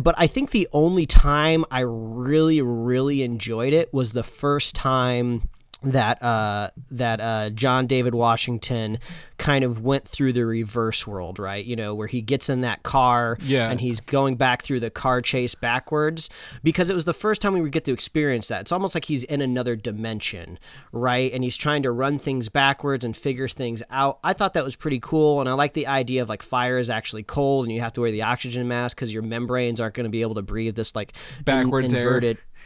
[0.00, 5.48] but I think the only time I really, really enjoyed it was the first time
[5.82, 8.98] that uh, that uh, John David Washington
[9.38, 11.64] kind of went through the reverse world, right?
[11.64, 13.70] You know, where he gets in that car Yeah.
[13.70, 16.28] and he's going back through the car chase backwards
[16.62, 18.60] because it was the first time we would get to experience that.
[18.60, 20.58] It's almost like he's in another dimension,
[20.92, 21.32] right?
[21.32, 24.18] And he's trying to run things backwards and figure things out.
[24.22, 26.90] I thought that was pretty cool, and I like the idea of like fire is
[26.90, 30.04] actually cold and you have to wear the oxygen mask because your membranes aren't going
[30.04, 32.04] to be able to breathe this like in- Backwards air.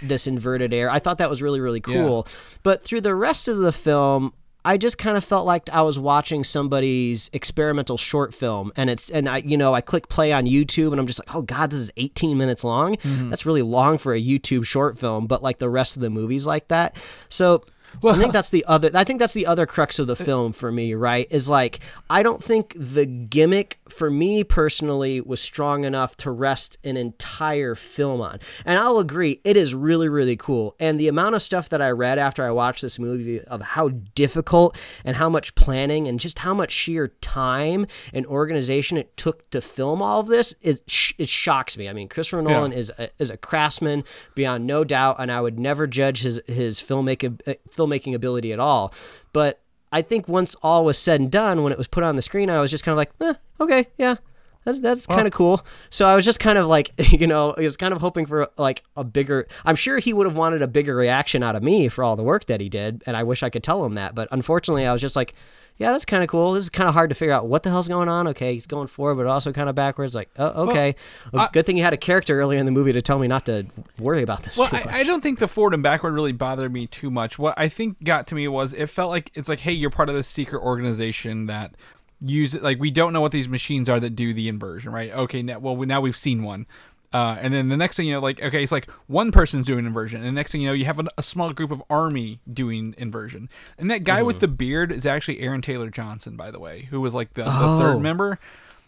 [0.02, 0.90] This inverted air.
[0.90, 2.26] I thought that was really really cool.
[2.62, 4.33] But through the rest of the film,
[4.64, 9.11] I just kind of felt like I was watching somebody's experimental short film, and it's
[9.11, 11.70] and I you know I click play on YouTube, and I'm just like, oh god,
[11.70, 12.96] this is 18 minutes long.
[12.96, 13.30] Mm-hmm.
[13.30, 16.46] That's really long for a YouTube short film, but like the rest of the movies
[16.46, 16.96] like that.
[17.28, 17.64] So.
[18.04, 18.90] I think that's the other.
[18.94, 20.94] I think that's the other crux of the film for me.
[20.94, 21.26] Right?
[21.30, 26.78] Is like I don't think the gimmick for me personally was strong enough to rest
[26.85, 28.40] an entire film on.
[28.64, 30.74] And I'll agree, it is really really cool.
[30.78, 33.88] And the amount of stuff that I read after I watched this movie of how
[34.14, 39.48] difficult and how much planning and just how much sheer time and organization it took
[39.50, 41.88] to film all of this, it sh- it shocks me.
[41.88, 44.04] I mean, Christopher Nolan is a, is a craftsman
[44.35, 47.54] beyond no doubt, and I would never judge his his filmmaking uh,
[47.85, 48.92] filmmaking ability at all.
[49.33, 49.61] But
[49.92, 52.51] I think once all was said and done, when it was put on the screen,
[52.51, 54.16] I was just kind of like, eh, okay, yeah,
[54.64, 55.64] that's that's kind of cool.
[55.90, 58.49] So I was just kind of like, you know, I was kind of hoping for
[58.57, 59.47] like a bigger.
[59.64, 62.23] I'm sure he would have wanted a bigger reaction out of me for all the
[62.23, 64.14] work that he did, and I wish I could tell him that.
[64.14, 65.35] But unfortunately, I was just like,
[65.77, 66.53] yeah, that's kind of cool.
[66.53, 68.29] This is kind of hard to figure out what the hell's going on.
[68.29, 70.15] Okay, he's going forward, but also kind of backwards.
[70.15, 70.95] Like, oh, okay.
[71.33, 73.27] Well, I- good thing you had a character earlier in the movie to tell me
[73.27, 73.67] not to
[73.99, 74.57] worry about this.
[74.57, 74.87] Well, too much.
[74.87, 77.39] I, I don't think the forward and backward really bothered me too much.
[77.39, 80.09] What I think got to me was it felt like it's like, hey, you're part
[80.09, 81.75] of this secret organization that
[82.21, 82.63] use it.
[82.63, 85.11] Like we don't know what these machines are that do the inversion, right?
[85.13, 86.67] Okay, now, well we, now we've seen one.
[87.14, 89.87] Uh, and then the next thing you know, like okay, it's like one person's doing
[89.87, 92.40] inversion, and the next thing you know, you have a, a small group of army
[92.53, 93.48] doing inversion.
[93.79, 97.00] And that guy with the beard is actually Aaron Taylor Johnson, by the way, who
[97.00, 97.79] was like the, the Oh.
[97.79, 98.38] third member.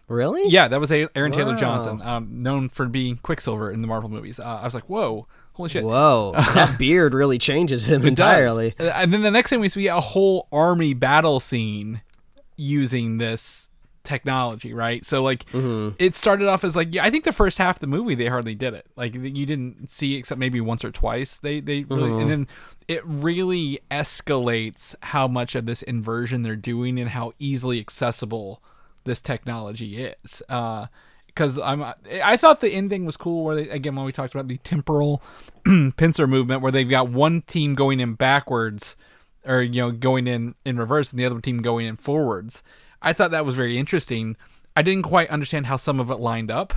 [0.08, 0.48] really?
[0.48, 1.58] Yeah, that was a- Aaron Taylor Wow.
[1.58, 4.38] Johnson, um, known for being Quicksilver in the Marvel movies.
[4.40, 5.84] Uh, I was like, whoa, holy shit!
[5.84, 8.28] Whoa, that beard really changes him It does.
[8.36, 8.74] entirely.
[8.78, 12.02] Uh, And then the next thing we see a whole army battle scene
[12.56, 13.70] using this
[14.06, 15.04] technology, right?
[15.04, 15.96] So like Mm-hmm.
[15.98, 18.28] it started off as like yeah, I think the first half of the movie they
[18.28, 18.86] hardly did it.
[18.96, 21.38] Like you didn't see except maybe once or twice.
[21.38, 22.20] They they really Mm-hmm.
[22.20, 22.48] and then
[22.88, 28.62] it really escalates how much of this inversion they're doing and how easily accessible
[29.04, 30.42] this technology is.
[30.48, 30.86] Uh
[31.26, 31.82] because I'm,
[32.24, 33.44] I thought the ending was cool.
[33.44, 35.22] Where they again, when we talked about the temporal
[35.98, 38.96] pincer movement, where they've got one team going in backwards,
[39.44, 42.62] or you know, going in in reverse, and the other team going in forwards.
[43.02, 44.37] I thought that was very interesting.
[44.74, 46.74] I didn't quite understand how some of it lined up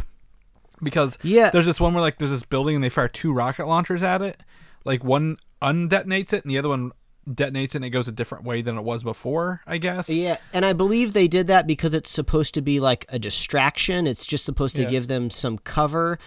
[0.81, 1.49] because Yeah.
[1.49, 4.21] there's this one where like there's this building and they fire two rocket launchers at
[4.21, 4.41] it.
[4.85, 6.91] Like one undetonates it and the other one
[7.29, 9.61] detonates it and it goes a different way than it was before.
[9.67, 10.09] I guess.
[10.09, 14.07] Yeah, and I believe they did that because it's supposed to be like a distraction.
[14.07, 14.89] It's just supposed to Yeah.
[14.89, 16.17] give them some cover.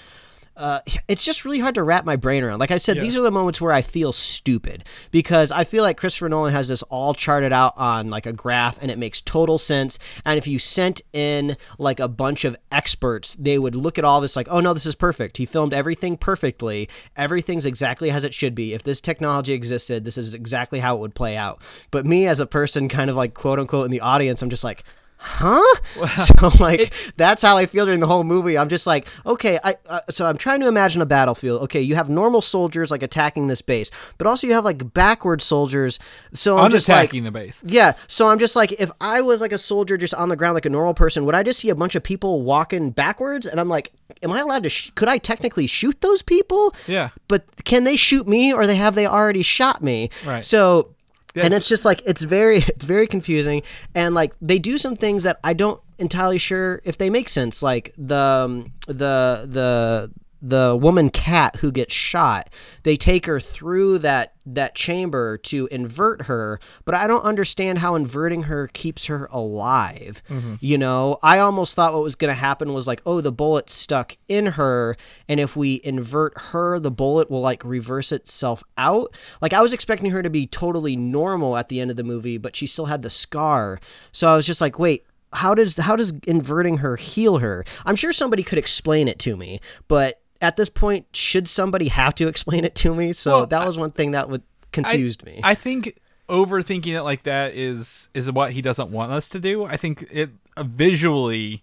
[0.57, 2.59] Uh, it's just really hard to wrap my brain around.
[2.59, 3.03] Like I said, Yeah.
[3.03, 6.69] these are the moments where I feel stupid because I feel like Christopher Nolan has
[6.69, 9.99] this all charted out on like a graph and it makes total sense.
[10.27, 14.21] And if you sent in like a bunch of experts, they would look at all
[14.21, 15.39] this like, oh no, this is perfect.
[15.39, 16.89] He filmed everything perfectly.
[17.17, 18.75] Everything's exactly as it should be.
[18.75, 21.63] If this technology existed, this is exactly how it would play out.
[21.91, 24.65] But me as a person, kind of like quote unquote in the audience, I'm just
[24.65, 24.85] like,
[25.25, 29.59] huh so like that's how i feel during the whole movie i'm just like okay
[29.63, 33.03] i uh, so i'm trying to imagine a battlefield okay you have normal soldiers like
[33.03, 35.99] attacking this base but also you have like backward soldiers
[36.33, 37.63] so i'm just like Unattacking the base.
[37.67, 40.55] yeah, so I'm just like, if I was like a soldier just on the ground
[40.55, 43.47] like a normal person, would I just see a bunch of people walking backwards?
[43.47, 44.69] And I'm like, am I allowed to?
[44.69, 46.75] Sh- could I technically shoot those people?
[46.87, 47.11] Yeah.
[47.29, 50.11] But can they shoot me, or they have they already shot me?
[50.27, 50.45] Right.
[50.45, 50.95] So,
[51.37, 53.63] And it's- it's just like it's very it's very confusing,
[53.95, 57.63] and like they do some things that I don't entirely sure if they make sense.
[57.63, 60.11] Like the um, the the
[60.43, 62.51] the woman Kat who gets shot
[62.83, 67.95] they take her through that that chamber to invert her but i don't understand how
[67.95, 70.21] inverting her keeps her alive.
[70.29, 70.57] Mm-hmm.
[70.59, 73.71] You know i almost thought what was going to happen was like oh the bullet
[73.71, 74.97] stuck in her
[75.29, 79.15] and if we invert her the bullet will like reverse itself out.
[79.41, 82.37] Like i was expecting her to be totally normal at the end of the movie
[82.37, 83.79] but she still had the scar.
[84.11, 87.65] So i was just like wait how does how does inverting her heal her?
[87.87, 92.15] I'm sure somebody could explain it to me but at this point should somebody have
[92.15, 95.41] to explain it to me so Well, that was one thing that would confused me
[95.43, 99.65] I think overthinking it like that is is what he doesn't want us to do.
[99.65, 101.63] I think it uh, visually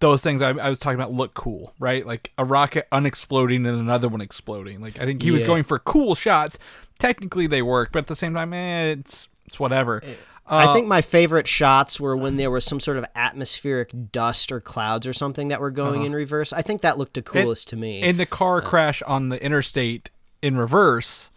[0.00, 2.06] those things I, I was talking about look cool, right?
[2.06, 4.80] Like a rocket unexploding and another one exploding.
[4.82, 6.58] Like I think he was going for cool shots.
[6.98, 10.02] Technically, they work, but at the same time, eh, it's it's whatever.
[10.37, 14.50] I Uh, think my favorite shots were when there was some sort of atmospheric dust
[14.50, 16.52] or clouds or something that were going in reverse.
[16.52, 18.00] I think that looked the coolest to me.
[18.02, 20.10] in the car crash on the interstate
[20.42, 21.30] in reverse,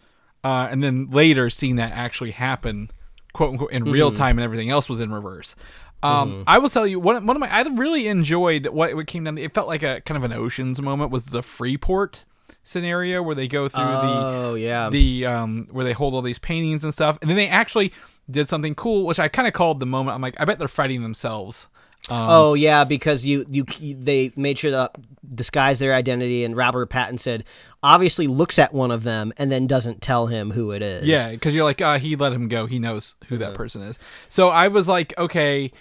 [0.43, 2.89] uh, and then later seeing that actually happen,
[3.33, 3.93] quote unquote, in Mm-hmm.
[3.93, 5.55] real time, and everything else was in reverse.
[6.03, 9.23] Um, I will tell you one, one of my I really enjoyed what what came
[9.23, 9.37] down.
[9.37, 12.25] It felt like a kind of an Ocean's moment was the Freeport
[12.63, 16.39] scenario where they go through oh yeah, the the um where they hold all these
[16.39, 17.91] paintings and stuff, and then they actually
[18.29, 20.15] did something cool, which I kind of called the moment.
[20.15, 21.67] I'm like, I bet they're fighting themselves.
[22.09, 24.89] Um, oh yeah, because you you they made sure to
[25.27, 27.43] disguise their identity, and Robert Pattinson
[27.83, 31.05] obviously looks at one of them and then doesn't tell him who it is.
[31.05, 32.65] Yeah, because you're like, uh, he let him go.
[32.65, 33.99] He knows who that person is.
[34.29, 35.71] So I was like, okay,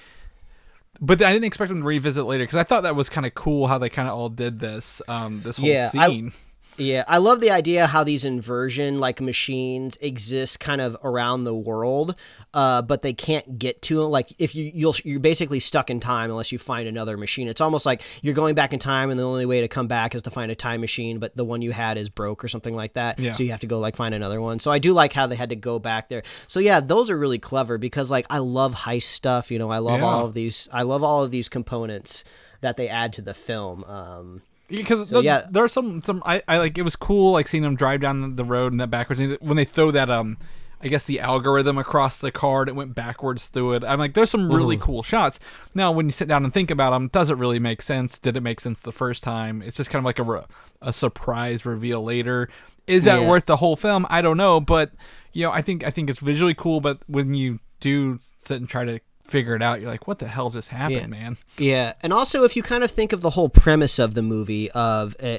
[1.00, 3.34] but I didn't expect him to revisit later because I thought that was kind of
[3.34, 6.32] cool how they kind of all did this, um, this whole Yeah, I- scene.
[6.80, 11.54] Yeah, I love the idea how these inversion like machines exist kind of around the
[11.54, 12.14] world,
[12.54, 14.10] uh, but they can't get to them.
[14.10, 17.46] Like if you you'll, you're basically stuck in time unless you find another machine.
[17.48, 20.14] It's almost like you're going back in time, and the only way to come back
[20.14, 22.74] is to find a time machine, but the one you had is broke or something
[22.74, 23.18] like that.
[23.18, 23.32] Yeah.
[23.32, 24.58] So you have to go like find another one.
[24.58, 26.22] So I do like how they had to go back there.
[26.48, 29.50] So yeah, those are really clever because like I love heist stuff.
[29.50, 30.06] You know, I love Yeah.
[30.06, 30.68] all of these.
[30.72, 32.24] I love all of these components
[32.62, 33.84] that they add to the film.
[33.84, 35.46] Um, Because So, the, yeah.
[35.50, 38.36] there are some some I, I like it was cool like seeing them drive down
[38.36, 40.38] the, road and that backwards when they throw that um
[40.82, 43.84] I guess the algorithm across the card it went backwards through it.
[43.84, 45.38] I'm like there's some really cool shots.
[45.74, 48.18] Now when you sit down and think about them, does it really make sense?
[48.18, 49.60] Did it make sense the first time?
[49.60, 50.44] It's just kind of like a re-
[50.80, 52.48] a surprise reveal later.
[52.86, 53.28] Is that Yeah.
[53.28, 54.06] worth the whole film?
[54.08, 54.92] I don't know, but
[55.32, 56.80] you know I think I think it's visually cool.
[56.80, 60.28] But when you do sit and try to figure it out, you're like, what the
[60.28, 61.06] hell just happened, Yeah.
[61.06, 61.36] man?
[61.56, 64.70] Yeah, and also if you kind of think of the whole premise of the movie
[64.72, 65.38] of uh,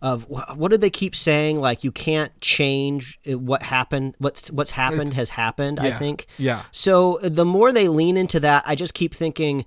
[0.00, 4.72] of what did they keep saying like you can't change uh, what happened what's what's
[4.72, 6.26] happened has happened I think.
[6.38, 6.62] Yeah.
[6.72, 9.64] So the more they lean into that, I just keep thinking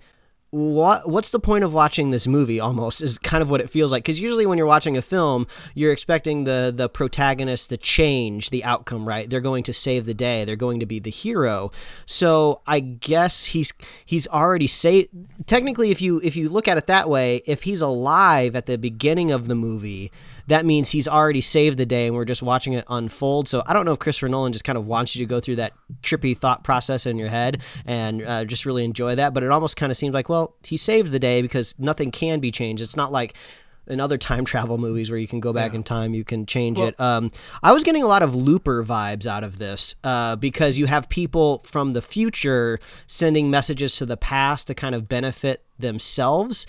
[0.56, 3.92] what what's the point of watching this movie almost is kind of what it feels
[3.92, 4.06] like.
[4.06, 8.64] Because usually when you're watching a film you're expecting the the protagonist to change the
[8.64, 9.30] outcome right?
[9.30, 10.46] They're going to save the day.
[10.46, 11.72] They're going to be the hero.
[12.06, 13.74] So i guess he's
[14.06, 15.10] he's already saved
[15.46, 18.78] technically if you if you look at it that way if he's alive at the
[18.78, 20.10] beginning of the movie
[20.48, 23.48] that means he's already saved the day and we're just watching it unfold.
[23.48, 25.58] So I don't know if Christopher Nolan just kind of wants you to go through
[25.58, 29.34] that trippy thought process in your head and uh, just really enjoy that.
[29.34, 32.40] But it almost kind of seems like, well, he saved the day because nothing can
[32.40, 32.82] be changed.
[32.82, 33.36] It's not like
[33.88, 36.80] in other time travel movies where you can go back in time, you can change
[36.80, 37.00] it.
[37.00, 37.32] Um,
[37.64, 41.10] I was getting a lot of Looper vibes out of this uh, because you have
[41.10, 46.66] people from the future sending messages to the past to kind of benefit themselves.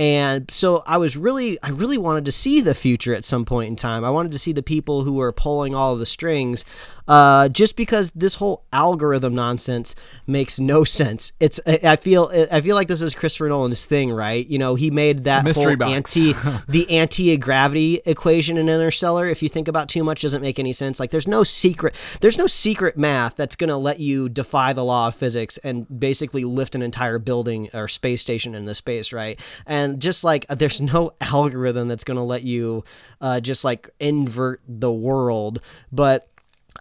[0.00, 3.68] And so I was really, I really wanted to see the future at some point
[3.68, 4.02] in time.
[4.02, 6.64] I wanted to see the people who were pulling all the strings,
[7.10, 9.96] uh, just because this whole algorithm nonsense
[10.28, 11.32] makes no sense.
[11.40, 14.46] It's, I feel, I feel like this is Christopher Nolan's thing, right?
[14.46, 16.16] You know, he made that mystery whole box.
[16.16, 16.34] anti,
[16.68, 19.28] the anti-gravity equation in Interstellar.
[19.28, 21.00] If you think about too much, doesn't make any sense.
[21.00, 25.08] Like, there's no secret, there's no secret math that's gonna let you defy the law
[25.08, 29.36] of physics and basically lift an entire building or space station into space, right?
[29.66, 32.84] And just like there's no algorithm that's gonna let you
[33.20, 36.29] uh, just like invert the world, but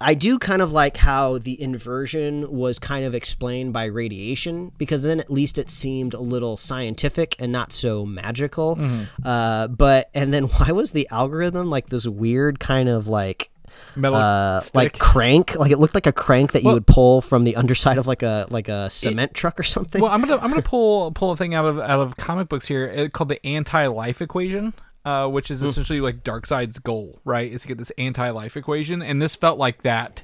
[0.02, 5.04] I do kind of like how the inversion was kind of explained by radiation because
[5.04, 8.78] then at least it seemed a little scientific and not so magical.
[9.24, 13.50] Uh, but and then why was the algorithm like this weird kind of like
[13.96, 15.56] Metal uh, like crank?
[15.56, 18.24] Like it looked like a crank that you would pull from the underside of like
[18.24, 20.02] a like a cement truck or something.
[20.02, 22.68] Well, I'm gonna I'm gonna pull pull a thing out of out of comic books
[22.68, 24.74] here uh, called the anti-life equation,
[25.06, 27.52] uh, which is essentially like Darkseid's goal, right?
[27.52, 30.24] Is to get this anti-life equation, and this felt like that,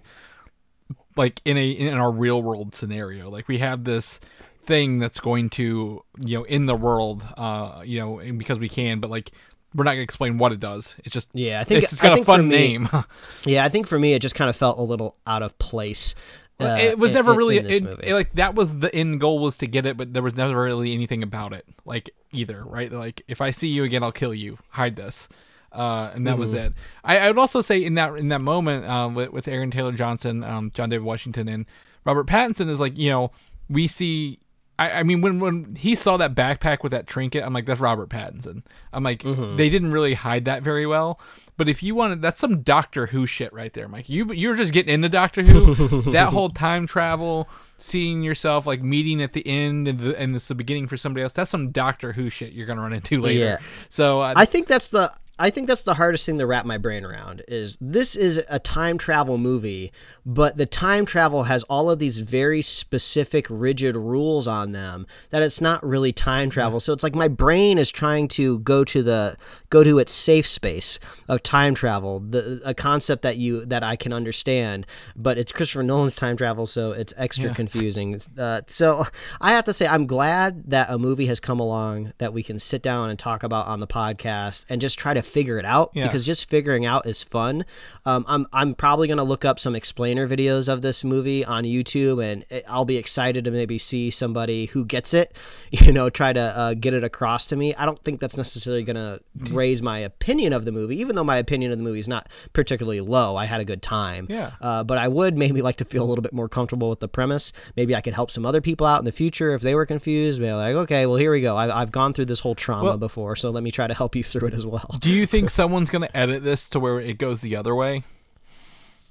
[1.16, 3.30] like in a in our real world scenario.
[3.30, 4.20] Like we have this
[4.62, 8.70] thing that's going to you know in the world, uh, you know, and because we
[8.70, 9.32] can, but like
[9.74, 10.96] we're not gonna explain what it does.
[11.04, 12.90] It's just Yeah, I think- it's, it's got a think fun me- name.
[13.46, 16.16] yeah, I think for me it just kind of felt a little out of place.
[16.60, 19.58] Uh, it was in- never really in it- like that was the end goal was
[19.58, 23.22] to get it but there was never really anything about it like either right like
[23.28, 25.28] if i see you again i'll kill you hide this
[25.74, 26.68] uh, and that was Mm-hmm.
[26.68, 26.74] it.
[27.04, 29.92] I, I would also say in that in that moment um, with, with Aaron Taylor
[29.92, 31.66] Johnson, um, John David Washington, and
[32.06, 33.32] Robert Pattinson is like you know
[33.70, 34.40] we see.
[34.80, 37.82] I, I mean when when he saw that backpack with that trinket, I'm like that's
[37.82, 38.64] Robert Pattinson.
[38.94, 39.58] I'm like Mm-hmm.
[39.58, 41.20] they didn't really hide that very well,
[41.58, 44.10] But if you wanted, that's some Doctor Who shit right there, Mike.
[44.10, 46.02] You you're just getting into Doctor Who.
[46.12, 50.44] that whole time travel, seeing yourself like meeting at the end and the, and this
[50.44, 51.34] is the beginning for somebody else.
[51.34, 53.40] That's some Doctor Who shit you're gonna run into later.
[53.40, 53.58] Yeah.
[53.90, 56.78] So uh, I think that's the I think that's the hardest thing to wrap my
[56.78, 59.92] brain around is this is a time travel movie,
[60.26, 65.42] but the time travel has all of these very specific rigid rules on them that
[65.42, 66.80] it's not really time travel.
[66.80, 69.36] So it's like my brain is trying to go to the
[69.76, 73.96] go to its safe space of time travel, the a concept that you that I
[74.04, 78.20] can understand, but it's Christopher Nolan's time travel, so it's extra confusing.
[78.38, 79.06] Uh, so
[79.42, 82.58] I have to say I'm glad that a movie has come along that we can
[82.60, 85.92] sit down and talk about on the podcast and just try to figure it out
[85.94, 86.06] Yeah.
[86.08, 87.66] because just figuring out is fun.
[88.06, 92.24] Um, I'm I'm probably gonna look up some explainer videos of this movie on YouTube,
[92.24, 95.36] and I'll be excited to maybe see somebody who gets it,
[95.72, 97.76] you know, try to uh, get it across to me.
[97.76, 99.20] I don't think that's necessarily gonna
[99.66, 102.30] raise my opinion of the movie, even though my opinion of the movie is not
[102.54, 103.36] particularly low.
[103.36, 104.52] I had a good time, Yeah.
[104.62, 107.08] Uh, but I would maybe like to feel a little bit more comfortable with the
[107.08, 107.52] premise.
[107.76, 110.40] Maybe I could help some other people out in the future if they were confused.
[110.40, 111.56] Maybe like, okay, well here we go.
[111.56, 114.16] I, I've gone through this whole trauma Well- before, so let me try to help
[114.16, 114.98] you through it as well.
[115.00, 118.04] do you think someone's gonna edit this to where it goes the other way?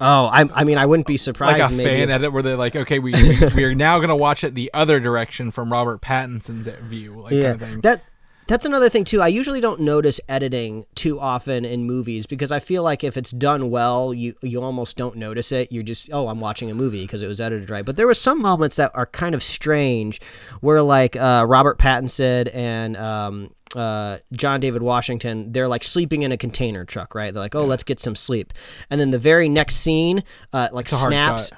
[0.01, 1.59] Oh, I, I mean, I wouldn't be surprised.
[1.59, 4.15] like a maybe fan edit where they're like, okay, we, we we are now gonna
[4.15, 7.81] watch it the other direction from Robert Pattinson's view, like yeah, kind of thing.
[7.81, 8.01] that
[8.47, 9.21] that's another thing too.
[9.21, 13.31] I usually don't notice editing too often in movies because I feel like if it's
[13.31, 15.71] done well, you you almost don't notice it.
[15.71, 17.85] You're just oh, I'm watching a movie because it was edited right.
[17.85, 20.21] But there were some moments that are kind of strange,
[20.61, 26.21] where like uh, Robert Pattinson said and um, uh, John David Washington, they're like sleeping
[26.21, 27.33] in a container truck, right?
[27.33, 28.53] They're like, oh, let's get some sleep,
[28.89, 30.23] and then the very next scene,
[30.53, 31.51] uh, like snaps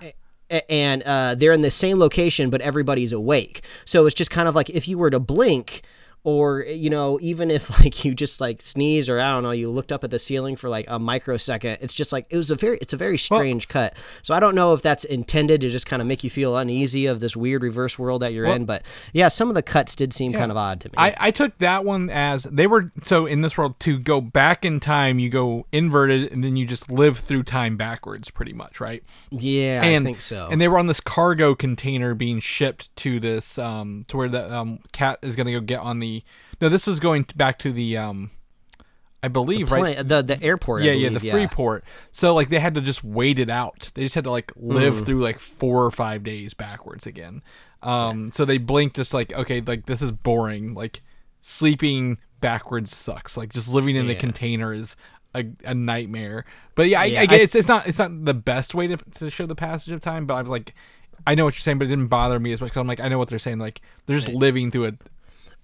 [0.70, 3.66] and uh, they're in the same location, but everybody's awake.
[3.86, 5.82] So it's just kind of like if you were to blink,
[6.28, 9.70] or you know, even if like you just like sneeze, or I don't know, you
[9.70, 11.78] looked up at the ceiling for like a microsecond.
[11.80, 13.94] It's just like it was a very, it's a very strange cut.
[14.24, 17.06] So I don't know if that's intended to just kind of make you feel uneasy
[17.06, 18.66] of this weird reverse world that you're Well- in.
[18.66, 20.96] But yeah, some of the cuts did seem kind of odd to me.
[20.98, 24.66] I, I took that one as they were so in this world to go back
[24.66, 28.82] in time you go inverted and then you just live through time backwards pretty much
[28.82, 30.50] right yeah, and I think so.
[30.52, 34.54] and they were on this cargo container being shipped to this um to where the
[34.54, 36.17] um Kat is gonna go get on the
[36.62, 38.32] no this was going back to the um
[39.24, 40.84] I believe right Plane- the the airport.
[40.84, 41.84] I yeah, yeah, believe, the Freeport.
[42.12, 43.92] So like they had to just wait it out.
[43.96, 45.06] They just had to like live Mm.
[45.06, 47.42] through like four or five days backwards again.
[47.82, 50.76] Um, so they blinked just like okay, like this is boring.
[50.76, 51.02] Like
[51.42, 53.36] sleeping backwards sucks.
[53.38, 54.96] Like just living in a container is
[55.34, 56.46] a, a nightmare.
[56.76, 58.88] But yeah, I, Yeah, I get I- it's it's not it's not the best way
[58.88, 60.26] to to show the passage of time.
[60.28, 60.74] But I was like,
[61.26, 63.00] I know what you're saying, but it didn't bother me as much because I'm like
[63.00, 63.60] I know what they're saying.
[63.60, 64.94] Like they're just living through a,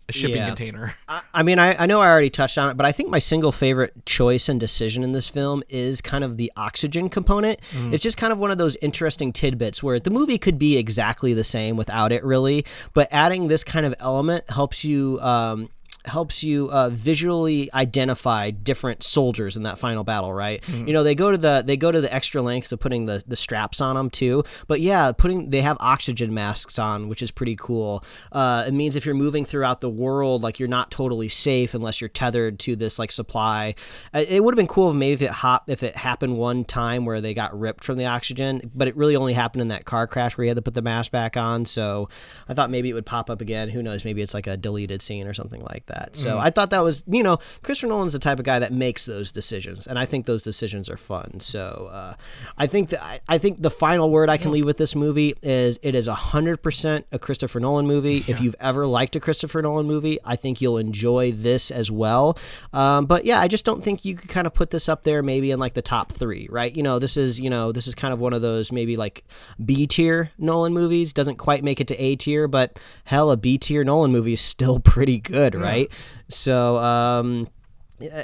[0.10, 0.48] a shipping Yeah.
[0.48, 0.96] container.
[1.08, 3.20] I, I mean, I, I know I already touched on it, but I think my
[3.20, 7.60] single favorite choice and decision in this film is kind of the oxygen component.
[7.92, 11.34] It's just kind of one of those interesting tidbits where the movie could be exactly
[11.34, 15.20] the same without it, really, but adding this kind of element helps you.
[15.22, 15.70] Um,
[16.06, 20.64] helps you uh, visually identify different soldiers in that final battle right?
[20.70, 23.24] You know they go to the they go to the extra lengths of putting the,
[23.26, 24.44] the straps on them too.
[24.68, 28.04] But yeah putting they have oxygen masks on which is pretty cool.
[28.32, 32.02] Uh, it means if you're moving throughout the world like you're not totally safe unless
[32.02, 33.76] you're tethered to this like supply.
[34.14, 36.66] Uh, it would have been cool if maybe if it hop if it happened one
[36.66, 39.86] time where they got ripped from the oxygen but it really only happened in that
[39.86, 41.66] car crash where you had to put the mask back on.
[41.66, 42.10] So
[42.50, 43.70] i thought maybe it would pop up again.
[43.70, 44.04] Who knows?
[44.04, 47.04] Maybe it's like a deleted scene or something like that so i thought that was
[47.08, 50.26] you know christopher nolan's the type of guy that makes those decisions and i think
[50.26, 51.40] those decisions are fun.
[51.40, 52.14] So uh,
[52.58, 55.36] i think that I, I think the final word i can leave with this movie
[55.42, 58.24] is it is 100% a christopher nolan movie.
[58.34, 62.38] If you've ever liked a christopher nolan movie i think you'll enjoy this as well.
[62.72, 65.22] Um, but yeah i just don't think you could kind of put this up there
[65.22, 66.76] maybe in like the top three right?
[66.76, 69.24] You know this is you know this is kind of one of those maybe like
[69.64, 71.14] b tier nolan movies.
[71.14, 74.42] Doesn't quite make it to a tier but hell a b tier nolan movie is
[74.42, 75.83] still pretty good right
[76.30, 77.48] so um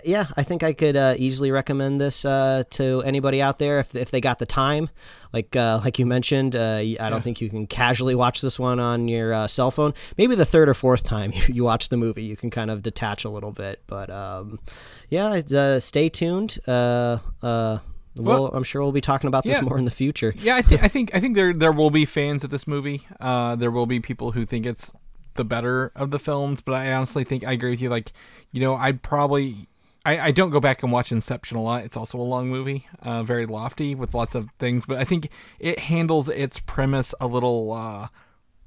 [0.03, 3.95] yeah, I think I could uh, easily recommend this uh, to anybody out there if,
[3.95, 4.89] if they got the time.
[5.31, 8.79] Like uh, like you mentioned, uh, I don't think you can casually watch this one
[8.81, 9.93] on your uh, cell phone.
[10.17, 12.81] Maybe the third or fourth time you, you watch the movie, you can kind of
[12.81, 13.81] detach a little bit.
[13.87, 14.59] But um,
[15.07, 16.57] yeah, uh, stay tuned.
[16.67, 17.77] Uh, uh,
[18.17, 19.63] Well- well, I'm sure we'll be talking about this Yeah.
[19.63, 20.33] more in the future.
[20.37, 23.07] Yeah, I, th- I think I think there there will be fans of this movie.
[23.21, 24.91] Uh, there will be people who think it's
[25.39, 27.89] the better of the films, but I honestly think I agree with you.
[27.89, 28.11] Like,
[28.51, 29.69] you know, I'd probably
[30.05, 31.83] I, I don't go back and watch Inception a lot.
[31.83, 35.29] It's also a long movie, uh, very lofty with lots of things, but I think
[35.59, 37.71] it handles its premise a little.
[37.71, 38.07] Uh,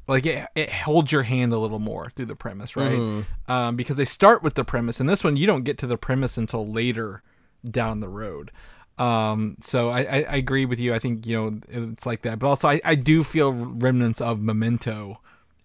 [0.09, 2.99] like it, it holds your hand a little more through the premise, right?
[3.49, 5.97] Um, because they start with the premise, and this one you don't get to the
[5.97, 7.23] premise until later
[7.69, 8.51] down the road.
[8.99, 10.93] Um, so I, I, I agree with you.
[10.93, 14.41] I think you know it's like that, but also I, I do feel remnants of
[14.41, 15.21] Memento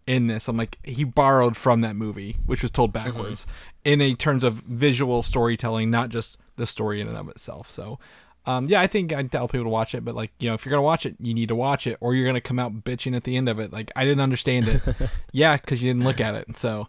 [0.07, 0.47] in this.
[0.47, 3.45] I'm like he borrowed from that movie, which was told backwards,
[3.83, 7.69] in a terms of visual storytelling, not just the story in and of itself.
[7.69, 7.99] So.
[8.45, 10.65] Um, yeah, I think I'd tell people to watch it, but like, you know, if
[10.65, 13.13] you're gonna watch it, you need to watch it, or you're gonna come out bitching
[13.13, 13.73] at the end of it.
[13.73, 14.81] Like, I didn't understand it.
[15.33, 16.57] yeah, because you didn't look at it.
[16.57, 16.87] So,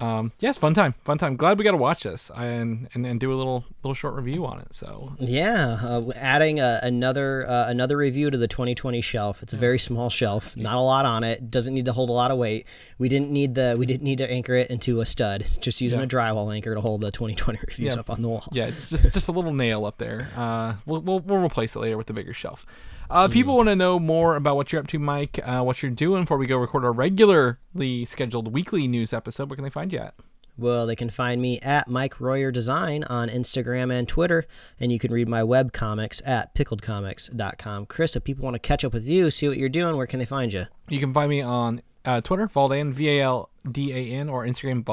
[0.00, 1.36] um, yes, fun time, fun time.
[1.36, 4.46] Glad we got to watch this and, and and do a little little short review
[4.46, 4.74] on it.
[4.74, 9.42] So Yeah, uh, adding uh, another uh, another review to the 2020 shelf.
[9.42, 11.50] It's a very small shelf, not a lot on it.
[11.50, 12.66] Doesn't need to hold a lot of weight.
[12.98, 15.44] We didn't need the we didn't need to anchor it into a stud.
[15.60, 16.04] Just using Yeah.
[16.06, 18.00] a drywall anchor to hold the 2020 reviews Yeah.
[18.00, 18.44] up on the wall.
[18.52, 20.28] yeah, it's just just a little nail up there.
[20.36, 22.64] Uh, we'll we'll, we'll replace it later with the bigger shelf.
[23.10, 25.40] Uh, people want to know more about what you're up to, Mike.
[25.42, 29.48] Uh, what you're doing before we go record our regularly scheduled weekly news episode.
[29.48, 30.14] Where can they find you at?
[30.58, 34.44] Well, they can find me at Mike Royer Design on Instagram and Twitter,
[34.80, 37.86] and you can read my web comics at pickledcomics.com.
[37.86, 40.18] Chris, if people want to catch up with you, see what you're doing, where can
[40.18, 40.66] they find you?
[40.88, 44.44] You can find me on uh, Twitter, Valdan, V A L D A N, or
[44.44, 44.84] Instagram,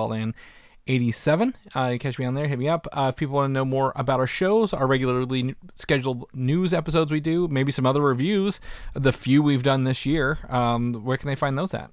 [0.88, 1.54] Valdan87.
[1.76, 2.88] Uh, you catch me on there, hit me up.
[2.92, 7.12] Uh, if people want to know more about our shows, our regularly scheduled news episodes
[7.12, 8.60] we do, maybe some other reviews,
[8.94, 11.92] the few we've done this year, um, where can they find those at?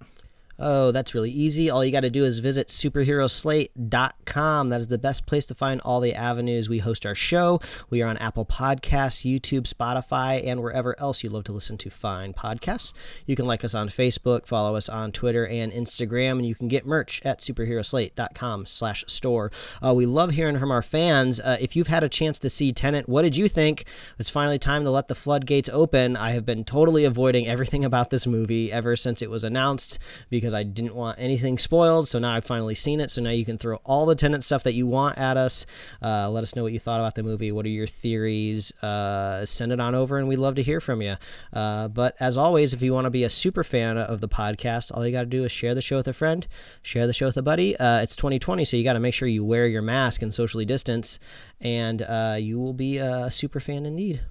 [0.64, 1.68] Oh, that's really easy.
[1.68, 4.68] All you got to do is visit superheroslate.com.
[4.68, 7.60] That is the best place to find all the avenues we host our show.
[7.90, 11.90] We are on Apple Podcasts, YouTube, Spotify, and wherever else you love to listen to
[11.90, 12.92] fine podcasts.
[13.26, 16.68] You can like us on Facebook, follow us on Twitter and Instagram, and you can
[16.68, 19.50] get merch at superheroslate.com slash store.
[19.84, 21.40] Uh, we love hearing from our fans.
[21.40, 23.84] Uh, if you've had a chance to see Tenet, what did you think?
[24.16, 26.16] It's finally time to let the floodgates open.
[26.16, 29.98] I have been totally avoiding everything about this movie ever since it was announced
[30.30, 32.08] because I didn't want anything spoiled.
[32.08, 33.10] So now I've finally seen it.
[33.10, 35.66] So now you can throw all the Tenet stuff that you want at us.
[36.02, 37.52] Uh, let us know what you thought about the movie.
[37.52, 38.72] What are your theories?
[38.82, 41.16] Uh, send it on over, and we'd love to hear from you.
[41.52, 44.90] Uh, but as always, if you want to be a super fan of the podcast,
[44.94, 46.46] all you got to do is share the show with a friend,
[46.82, 47.76] share the show with a buddy.
[47.76, 50.64] Uh, it's 2020, so you got to make sure you wear your mask and socially
[50.64, 51.18] distance,
[51.60, 54.22] and uh, you will be a super fan indeed.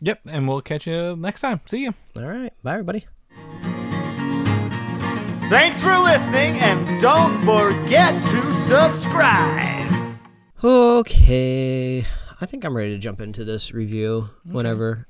[0.00, 1.60] Yep, and we'll catch you next time.
[1.66, 1.94] See you.
[2.16, 2.52] All right.
[2.62, 3.06] Bye, everybody.
[5.48, 9.90] Thanks for listening, and don't forget to subscribe.
[10.62, 12.04] Okay.
[12.40, 15.06] I think I'm ready to jump into this review whenever